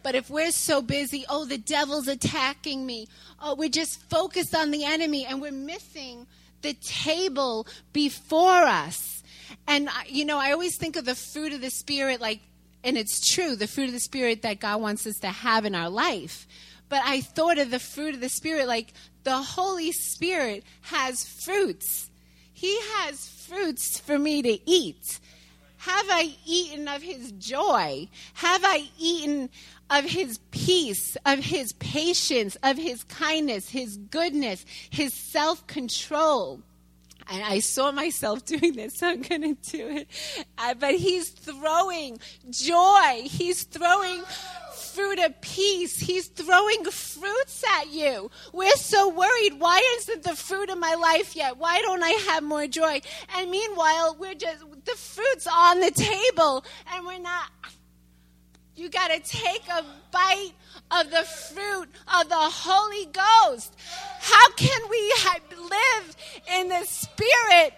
But 0.04 0.16
if 0.16 0.30
we're 0.30 0.52
so 0.52 0.82
busy, 0.82 1.26
oh, 1.30 1.46
the 1.46 1.58
devil's 1.58 2.08
attacking 2.08 2.86
me, 2.86 3.08
oh, 3.42 3.56
we're 3.56 3.70
just 3.70 4.02
focused 4.10 4.56
on 4.56 4.72
the 4.72 4.84
enemy 4.84 5.26
and 5.26 5.42
we're 5.42 5.52
missing 5.52 6.28
the 6.62 6.74
table 6.74 7.68
before 7.94 8.64
us. 8.64 9.24
And, 9.68 9.90
you 10.08 10.26
know, 10.26 10.40
I 10.40 10.52
always 10.52 10.78
think 10.78 10.96
of 10.96 11.06
the 11.06 11.16
fruit 11.16 11.54
of 11.54 11.62
the 11.62 11.70
Spirit 11.70 12.22
like, 12.22 12.40
and 12.84 12.98
it's 12.98 13.34
true, 13.34 13.56
the 13.56 13.68
fruit 13.68 13.88
of 13.88 13.94
the 13.94 14.00
Spirit 14.00 14.42
that 14.42 14.60
God 14.60 14.82
wants 14.82 15.06
us 15.06 15.18
to 15.20 15.28
have 15.28 15.66
in 15.66 15.76
our 15.76 15.90
life. 15.90 16.48
But 16.90 17.02
I 17.06 17.22
thought 17.22 17.58
of 17.58 17.72
the 17.72 17.80
fruit 17.80 18.16
of 18.16 18.22
the 18.22 18.30
Spirit 18.30 18.68
like 18.68 18.94
the 19.24 19.38
Holy 19.38 19.92
Spirit 19.92 20.64
has 20.82 21.26
fruits. 21.46 22.10
He 22.54 22.80
has 22.96 23.28
fruits 23.28 24.00
for 24.00 24.18
me 24.18 24.42
to 24.42 24.70
eat. 24.70 25.20
Have 25.78 26.06
I 26.10 26.36
eaten 26.46 26.88
of 26.88 27.02
his 27.02 27.32
joy? 27.32 28.08
Have 28.36 28.62
I 28.64 28.88
eaten 29.00 29.50
of 29.92 30.06
his 30.06 30.40
peace, 30.52 31.18
of 31.26 31.40
his 31.40 31.74
patience, 31.74 32.58
of 32.64 32.78
his 32.78 33.04
kindness, 33.04 33.70
his 33.70 33.98
goodness, 33.98 34.66
his 34.90 35.14
self 35.14 35.68
control. 35.68 36.62
And 37.30 37.44
I 37.44 37.60
saw 37.60 37.92
myself 37.92 38.46
doing 38.46 38.74
this, 38.74 38.96
so 38.96 39.10
I'm 39.10 39.22
going 39.22 39.56
to 39.56 39.72
do 39.72 39.88
it. 39.90 40.08
Uh, 40.58 40.74
but 40.74 40.96
he's 40.96 41.30
throwing 41.30 42.20
joy. 42.50 43.22
He's 43.24 43.64
throwing 43.64 44.24
fruit 44.74 45.20
of 45.20 45.40
peace. 45.42 45.98
He's 45.98 46.28
throwing 46.28 46.84
fruits 46.86 47.64
at 47.80 47.92
you. 47.92 48.32
We're 48.54 48.76
so 48.78 49.10
worried. 49.10 49.60
Why 49.60 49.82
isn't 50.00 50.24
the 50.24 50.36
fruit 50.36 50.70
of 50.70 50.78
my 50.78 50.96
life 50.96 51.36
yet? 51.36 51.58
Why 51.58 51.82
don't 51.82 52.04
I 52.04 52.12
have 52.30 52.44
more 52.44 52.68
joy? 52.68 53.02
And 53.38 53.52
meanwhile, 53.52 54.16
we're 54.20 54.36
just, 54.36 54.64
the 54.86 54.96
fruit's 54.96 55.48
on 55.48 55.80
the 55.80 55.92
table 55.92 56.66
and 56.94 57.06
we're 57.06 57.20
not 57.20 57.52
you 58.82 58.90
got 58.90 59.10
to 59.10 59.20
take 59.20 59.62
a 59.70 59.86
bite 60.12 60.54
of 60.90 61.12
the 61.12 61.22
fruit 61.22 61.88
of 62.20 62.28
the 62.28 62.36
Holy 62.36 63.06
Ghost. 63.06 63.76
How 64.20 64.50
can 64.54 64.82
we 64.90 65.14
live 65.56 66.18
in 66.58 66.70
the 66.70 66.84
Spirit 66.86 67.76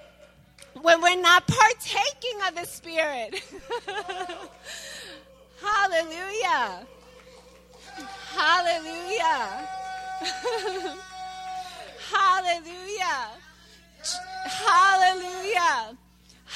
when 0.81 1.01
we're 1.01 1.19
not 1.19 1.45
partaking 1.45 2.39
of 2.47 2.55
the 2.55 2.65
Spirit? 2.65 3.43
Hallelujah. 5.61 6.87
Hallelujah. 8.33 9.67
Hallelujah. 12.11 13.27
Hallelujah. 14.45 15.97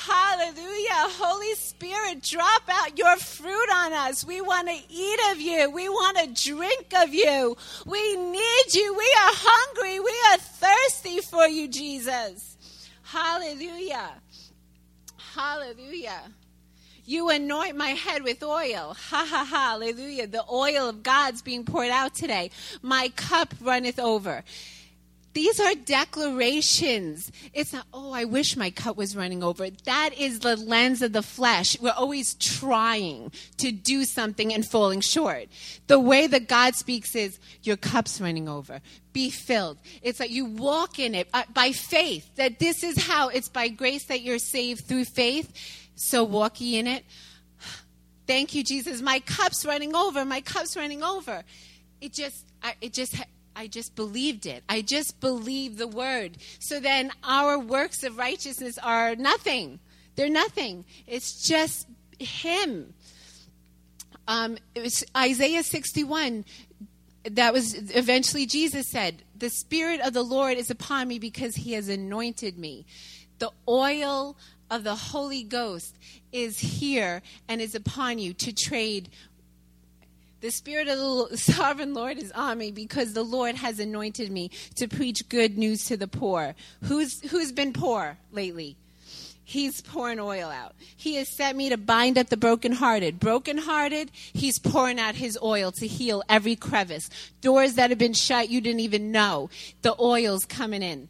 Hallelujah. 0.05 1.09
Holy 1.17 1.55
Spirit, 1.55 2.21
drop 2.21 2.61
out 2.69 2.97
your 2.97 3.15
fruit 3.17 3.67
on 3.73 3.93
us. 3.93 4.23
We 4.23 4.41
want 4.41 4.67
to 4.67 4.75
eat 4.89 5.19
of 5.31 5.41
you. 5.41 5.71
We 5.71 5.89
want 5.89 6.17
to 6.17 6.49
drink 6.49 6.93
of 6.95 7.13
you. 7.13 7.57
We 7.85 8.15
need 8.15 8.73
you. 8.73 8.93
We 8.93 9.05
are 9.05 9.33
hungry. 9.33 9.99
We 9.99 10.15
are 10.31 10.37
thirsty 10.37 11.19
for 11.21 11.47
you, 11.47 11.67
Jesus. 11.67 12.57
Hallelujah. 13.01 14.11
Hallelujah. 15.33 16.21
You 17.03 17.29
anoint 17.29 17.75
my 17.75 17.89
head 17.89 18.21
with 18.21 18.43
oil. 18.43 18.95
Ha 18.95 19.27
ha 19.27 19.45
ha. 19.49 19.69
Hallelujah. 19.71 20.27
The 20.27 20.43
oil 20.47 20.89
of 20.89 21.01
God's 21.01 21.41
being 21.41 21.65
poured 21.65 21.89
out 21.89 22.13
today. 22.13 22.51
My 22.83 23.09
cup 23.15 23.55
runneth 23.61 23.99
over. 23.99 24.43
These 25.37 25.59
are 25.59 25.75
declarations. 25.75 27.31
It's 27.53 27.71
not, 27.71 27.85
oh, 27.93 28.11
I 28.11 28.25
wish 28.25 28.57
my 28.57 28.71
cup 28.71 28.97
was 28.97 29.15
running 29.15 29.43
over. 29.43 29.69
That 29.85 30.09
is 30.17 30.39
the 30.39 30.55
lens 30.55 31.03
of 31.03 31.13
the 31.13 31.21
flesh. 31.21 31.79
We're 31.79 31.91
always 31.91 32.33
trying 32.33 33.31
to 33.57 33.71
do 33.71 34.03
something 34.03 34.51
and 34.51 34.65
falling 34.65 35.01
short. 35.01 35.49
The 35.85 35.99
way 35.99 36.25
that 36.25 36.47
God 36.47 36.73
speaks 36.73 37.15
is, 37.15 37.37
your 37.61 37.77
cup's 37.77 38.19
running 38.19 38.49
over. 38.49 38.81
Be 39.13 39.29
filled. 39.29 39.77
It's 40.01 40.19
like 40.19 40.31
you 40.31 40.45
walk 40.45 40.97
in 40.97 41.13
it 41.13 41.29
uh, 41.35 41.43
by 41.53 41.71
faith, 41.71 42.27
that 42.37 42.57
this 42.57 42.83
is 42.83 43.05
how 43.05 43.29
it's 43.29 43.47
by 43.47 43.67
grace 43.67 44.05
that 44.05 44.21
you're 44.21 44.39
saved 44.39 44.85
through 44.85 45.05
faith. 45.05 45.53
So 45.93 46.23
walk 46.23 46.59
ye 46.59 46.79
in 46.79 46.87
it. 46.87 47.05
Thank 48.25 48.55
you, 48.55 48.63
Jesus. 48.63 49.03
My 49.03 49.19
cup's 49.19 49.63
running 49.67 49.95
over. 49.95 50.25
My 50.25 50.41
cup's 50.41 50.75
running 50.75 51.03
over. 51.03 51.43
It 52.01 52.13
just, 52.13 52.43
it 52.81 52.91
just, 52.91 53.13
I 53.57 53.65
just 53.65 53.95
believed 53.95 54.45
it. 54.45 54.63
I 54.69 54.83
just 54.83 55.19
believed 55.19 55.79
the 55.79 55.87
word. 55.87 56.37
So 56.59 56.79
then 56.79 57.11
our 57.23 57.57
works 57.57 58.03
of 58.03 58.15
righteousness 58.15 58.77
are 58.77 59.15
nothing. 59.15 59.79
They're 60.15 60.29
nothing. 60.29 60.85
It's 61.07 61.41
just 61.47 61.87
Him. 62.19 62.93
Um, 64.27 64.59
it 64.75 64.83
was 64.83 65.03
Isaiah 65.15 65.63
61. 65.63 66.45
That 67.31 67.51
was 67.51 67.73
eventually 67.95 68.45
Jesus 68.45 68.91
said, 68.91 69.23
The 69.35 69.49
Spirit 69.49 70.01
of 70.01 70.13
the 70.13 70.23
Lord 70.23 70.57
is 70.59 70.69
upon 70.69 71.07
me 71.07 71.17
because 71.17 71.55
He 71.55 71.73
has 71.73 71.89
anointed 71.89 72.59
me. 72.59 72.85
The 73.39 73.51
oil 73.67 74.37
of 74.69 74.83
the 74.83 74.95
Holy 74.95 75.43
Ghost 75.43 75.97
is 76.31 76.59
here 76.59 77.23
and 77.47 77.59
is 77.59 77.73
upon 77.73 78.19
you 78.19 78.33
to 78.33 78.53
trade 78.53 79.09
the 80.41 80.51
Spirit 80.51 80.87
of 80.87 80.97
the 81.29 81.37
Sovereign 81.37 81.93
Lord 81.93 82.17
is 82.17 82.31
on 82.31 82.57
me 82.57 82.71
because 82.71 83.13
the 83.13 83.23
Lord 83.23 83.55
has 83.55 83.79
anointed 83.79 84.31
me 84.31 84.51
to 84.75 84.87
preach 84.87 85.27
good 85.29 85.57
news 85.57 85.85
to 85.85 85.97
the 85.97 86.07
poor. 86.07 86.55
Who's, 86.83 87.21
who's 87.31 87.51
been 87.51 87.73
poor 87.73 88.17
lately? 88.31 88.77
He's 89.43 89.79
pouring 89.79 90.19
oil 90.19 90.49
out. 90.49 90.75
He 90.97 91.15
has 91.15 91.29
sent 91.29 91.57
me 91.57 91.69
to 91.69 91.77
bind 91.77 92.17
up 92.17 92.27
the 92.27 92.35
brokenhearted. 92.35 93.17
Brokenhearted, 93.17 94.11
he's 94.33 94.59
pouring 94.59 94.99
out 94.99 95.15
his 95.15 95.39
oil 95.41 95.71
to 95.71 95.87
heal 95.87 96.21
every 96.27 96.57
crevice. 96.57 97.09
Doors 97.39 97.75
that 97.75 97.89
have 97.89 97.97
been 97.97 98.13
shut 98.13 98.49
you 98.49 98.59
didn't 98.59 98.81
even 98.81 99.09
know. 99.13 99.49
The 99.83 99.95
oil's 100.01 100.43
coming 100.43 100.83
in. 100.83 101.07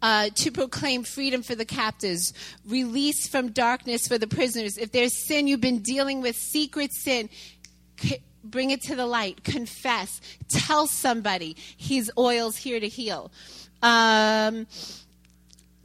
uh, 0.00 0.30
to 0.36 0.50
proclaim 0.50 1.02
freedom 1.02 1.42
for 1.42 1.54
the 1.54 1.64
captives, 1.64 2.32
release 2.66 3.28
from 3.28 3.50
darkness 3.50 4.06
for 4.06 4.18
the 4.18 4.26
prisoners. 4.26 4.78
If 4.78 4.92
there's 4.92 5.26
sin 5.26 5.46
you've 5.48 5.60
been 5.60 5.80
dealing 5.80 6.20
with, 6.20 6.36
secret 6.36 6.92
sin, 6.92 7.28
bring 8.44 8.70
it 8.70 8.82
to 8.82 8.96
the 8.96 9.06
light. 9.06 9.44
Confess. 9.44 10.20
Tell 10.48 10.86
somebody 10.86 11.56
His 11.76 12.10
oil's 12.18 12.56
here 12.56 12.80
to 12.80 12.88
heal. 12.88 13.30
Um, 13.82 14.66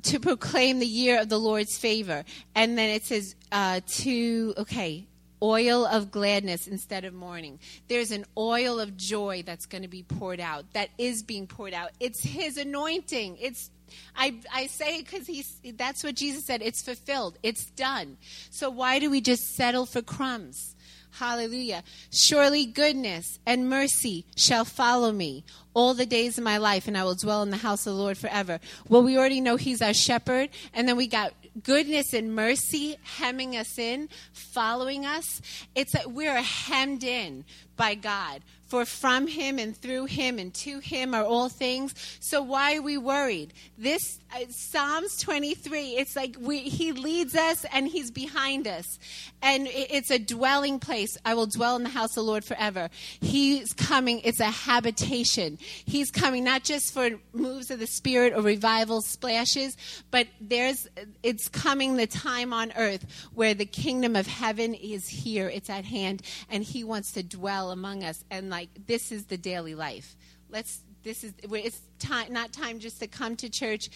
to 0.04 0.19
proclaim 0.19 0.80
the 0.80 0.86
year 0.86 1.21
of 1.21 1.30
the 1.30 1.39
Lord's 1.39 1.78
favor. 1.78 2.26
And 2.56 2.78
then 2.78 2.89
it 2.89 3.06
says 3.06 3.36
uh, 3.52 3.80
to, 3.88 4.54
okay, 4.58 5.08
oil 5.41 5.86
of 5.86 6.12
gladness 6.12 6.67
instead 6.67 7.06
of 7.06 7.13
mourning. 7.13 7.60
There's 7.88 8.12
an 8.12 8.26
oil 8.38 8.80
of 8.80 8.97
joy 8.97 9.43
that's 9.45 9.65
going 9.65 9.82
to 9.82 9.88
be 9.88 10.04
poured 10.04 10.39
out, 10.39 10.65
that 10.73 10.89
is 10.97 11.23
being 11.23 11.47
poured 11.47 11.73
out. 11.73 11.91
It's 11.99 12.23
His 12.23 12.58
anointing. 12.58 13.38
It's 13.39 13.69
I, 14.15 14.36
I 14.52 14.67
say 14.67 15.02
because 15.02 15.28
he's 15.28 15.60
that's 15.76 16.04
what 16.04 16.15
Jesus 16.15 16.45
said. 16.45 16.63
It's 16.63 16.82
fulfilled. 16.82 17.38
It's 17.43 17.65
done. 17.65 18.17
So 18.49 18.69
why 18.69 18.97
do 18.99 19.10
we 19.12 19.21
just 19.21 19.56
settle 19.56 19.86
for 19.86 20.02
crumbs? 20.02 20.76
Hallelujah. 21.19 21.84
Surely 22.12 22.65
goodness 22.65 23.39
and 23.45 23.69
mercy 23.69 24.26
shall 24.36 24.65
follow 24.65 25.12
me 25.12 25.43
all 25.76 25.93
the 25.93 26.06
days 26.06 26.38
of 26.38 26.43
my 26.43 26.58
life, 26.58 26.88
and 26.88 26.97
I 26.97 27.04
will 27.04 27.15
dwell 27.15 27.43
in 27.43 27.52
the 27.52 27.58
house 27.58 27.86
of 27.86 27.93
the 27.93 27.99
Lord 27.99 28.17
forever. 28.17 28.60
Well, 28.89 29.04
we 29.04 29.17
already 29.17 29.41
know 29.41 29.56
He's 29.56 29.82
our 29.82 29.93
shepherd, 29.93 30.49
and 30.73 30.88
then 30.88 30.97
we 30.97 31.08
got 31.08 31.34
goodness 31.62 32.13
and 32.13 32.36
mercy 32.36 32.97
hemming 33.04 33.56
us 33.56 33.78
in, 33.78 34.10
following 34.32 35.06
us. 35.06 35.41
It's 35.76 35.91
that 35.91 36.12
we're 36.12 36.41
hemmed 36.41 37.04
in 37.04 37.45
by 37.76 37.96
God. 37.96 38.42
For 38.68 38.86
from 38.86 39.28
him 39.28 39.60
and 39.60 39.78
through 39.78 40.06
him 40.06 40.40
and 40.40 40.52
to 40.56 40.80
him 40.80 41.14
are 41.14 41.24
all 41.24 41.48
things. 41.48 41.94
So 42.20 42.42
why 42.42 42.78
are 42.78 42.82
we 42.82 42.98
worried? 42.98 43.54
This 43.78 44.20
uh, 44.36 44.46
Psalms 44.50 45.16
23, 45.18 45.90
it's 45.90 46.16
like 46.16 46.38
we, 46.40 46.62
he 46.62 46.92
leads 46.92 47.36
us 47.36 47.68
and 47.72 47.88
he's 47.88 48.10
behind 48.10 48.68
us. 48.68 48.98
And 49.44 49.68
it, 49.68 49.92
it's 49.92 50.10
a 50.10 50.18
dwelling 50.18 50.80
place. 50.80 51.16
I 51.24 51.36
will 51.36 51.46
dwell 51.46 51.76
in 51.76 51.84
the 51.84 51.90
house 51.90 52.12
of 52.12 52.16
the 52.16 52.24
Lord 52.24 52.44
forever. 52.44 52.90
He's 53.22 53.74
coming. 53.74 54.22
It's 54.24 54.40
a 54.40 54.46
habitation. 54.46 55.60
He's 55.86 56.10
coming 56.10 56.44
not 56.44 56.64
just 56.64 56.96
for 56.96 57.12
moves 57.32 57.70
of 57.70 57.78
the 57.78 57.86
spirit 57.86 58.34
or 58.34 58.42
revival 58.42 59.02
splashes, 59.02 59.78
but 60.10 60.28
there's 60.42 60.88
it's 61.22 61.48
coming 61.48 61.98
the 61.98 62.08
time 62.08 62.54
on 62.54 62.74
earth 62.76 63.06
where 63.36 63.54
the 63.54 63.68
kingdom 63.68 64.16
of 64.16 64.26
heaven 64.26 64.74
is 64.74 65.08
here. 65.08 65.48
It's 65.48 65.70
at 65.70 65.86
hand 65.86 66.24
and 66.50 66.64
he 66.64 66.84
wants 66.84 67.12
to 67.14 67.22
dwell 67.22 67.62
among 67.71 68.04
us 68.04 68.23
and 68.30 68.49
like 68.49 68.69
this 68.88 69.12
is 69.12 69.26
the 69.26 69.38
daily 69.38 69.76
life. 69.76 70.15
Let's 70.49 70.82
this 71.04 71.23
is 71.23 71.34
it's 71.52 71.82
time 71.99 72.32
not 72.34 72.54
time 72.54 72.80
just 72.80 72.99
to 72.99 73.08
come 73.08 73.36
to 73.38 73.49
church 73.49 73.89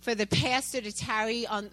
for 0.00 0.14
the 0.14 0.26
pastor 0.26 0.80
to 0.80 0.92
tarry 0.92 1.46
on 1.46 1.70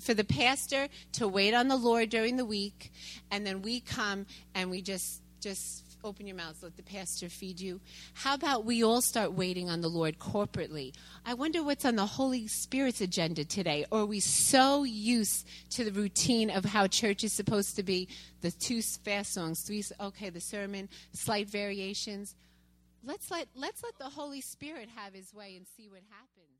for 0.00 0.14
the 0.14 0.24
pastor 0.24 0.88
to 1.12 1.28
wait 1.28 1.54
on 1.54 1.68
the 1.68 1.76
Lord 1.76 2.10
during 2.10 2.36
the 2.36 2.44
week 2.44 2.92
and 3.30 3.46
then 3.46 3.62
we 3.62 3.80
come 3.80 4.26
and 4.54 4.70
we 4.70 4.82
just 4.82 5.22
just 5.40 5.89
open 6.04 6.26
your 6.26 6.36
mouths 6.36 6.62
let 6.62 6.76
the 6.76 6.82
pastor 6.82 7.28
feed 7.28 7.60
you. 7.60 7.80
How 8.14 8.34
about 8.34 8.64
we 8.64 8.82
all 8.82 9.00
start 9.00 9.32
waiting 9.32 9.68
on 9.68 9.80
the 9.80 9.88
lord 9.88 10.18
corporately? 10.18 10.92
I 11.24 11.34
wonder 11.34 11.62
what's 11.62 11.84
on 11.84 11.96
the 11.96 12.06
holy 12.06 12.48
spirit's 12.48 13.00
agenda 13.00 13.44
today. 13.44 13.84
Or 13.90 14.00
are 14.00 14.06
we 14.06 14.20
so 14.20 14.84
used 14.84 15.46
to 15.70 15.84
the 15.84 15.92
routine 15.92 16.50
of 16.50 16.64
how 16.64 16.86
church 16.86 17.24
is 17.24 17.32
supposed 17.32 17.76
to 17.76 17.82
be? 17.82 18.08
The 18.40 18.50
two 18.50 18.82
fast 18.82 19.32
songs 19.32 19.60
three 19.60 19.84
okay 20.00 20.30
the 20.30 20.40
sermon 20.40 20.88
slight 21.12 21.48
variations. 21.48 22.34
Let's 23.02 23.30
let 23.30 23.48
let's 23.54 23.82
let 23.82 23.98
the 23.98 24.10
holy 24.10 24.40
spirit 24.40 24.88
have 24.94 25.14
his 25.14 25.32
way 25.34 25.56
and 25.56 25.66
see 25.76 25.88
what 25.88 26.02
happens 26.10 26.59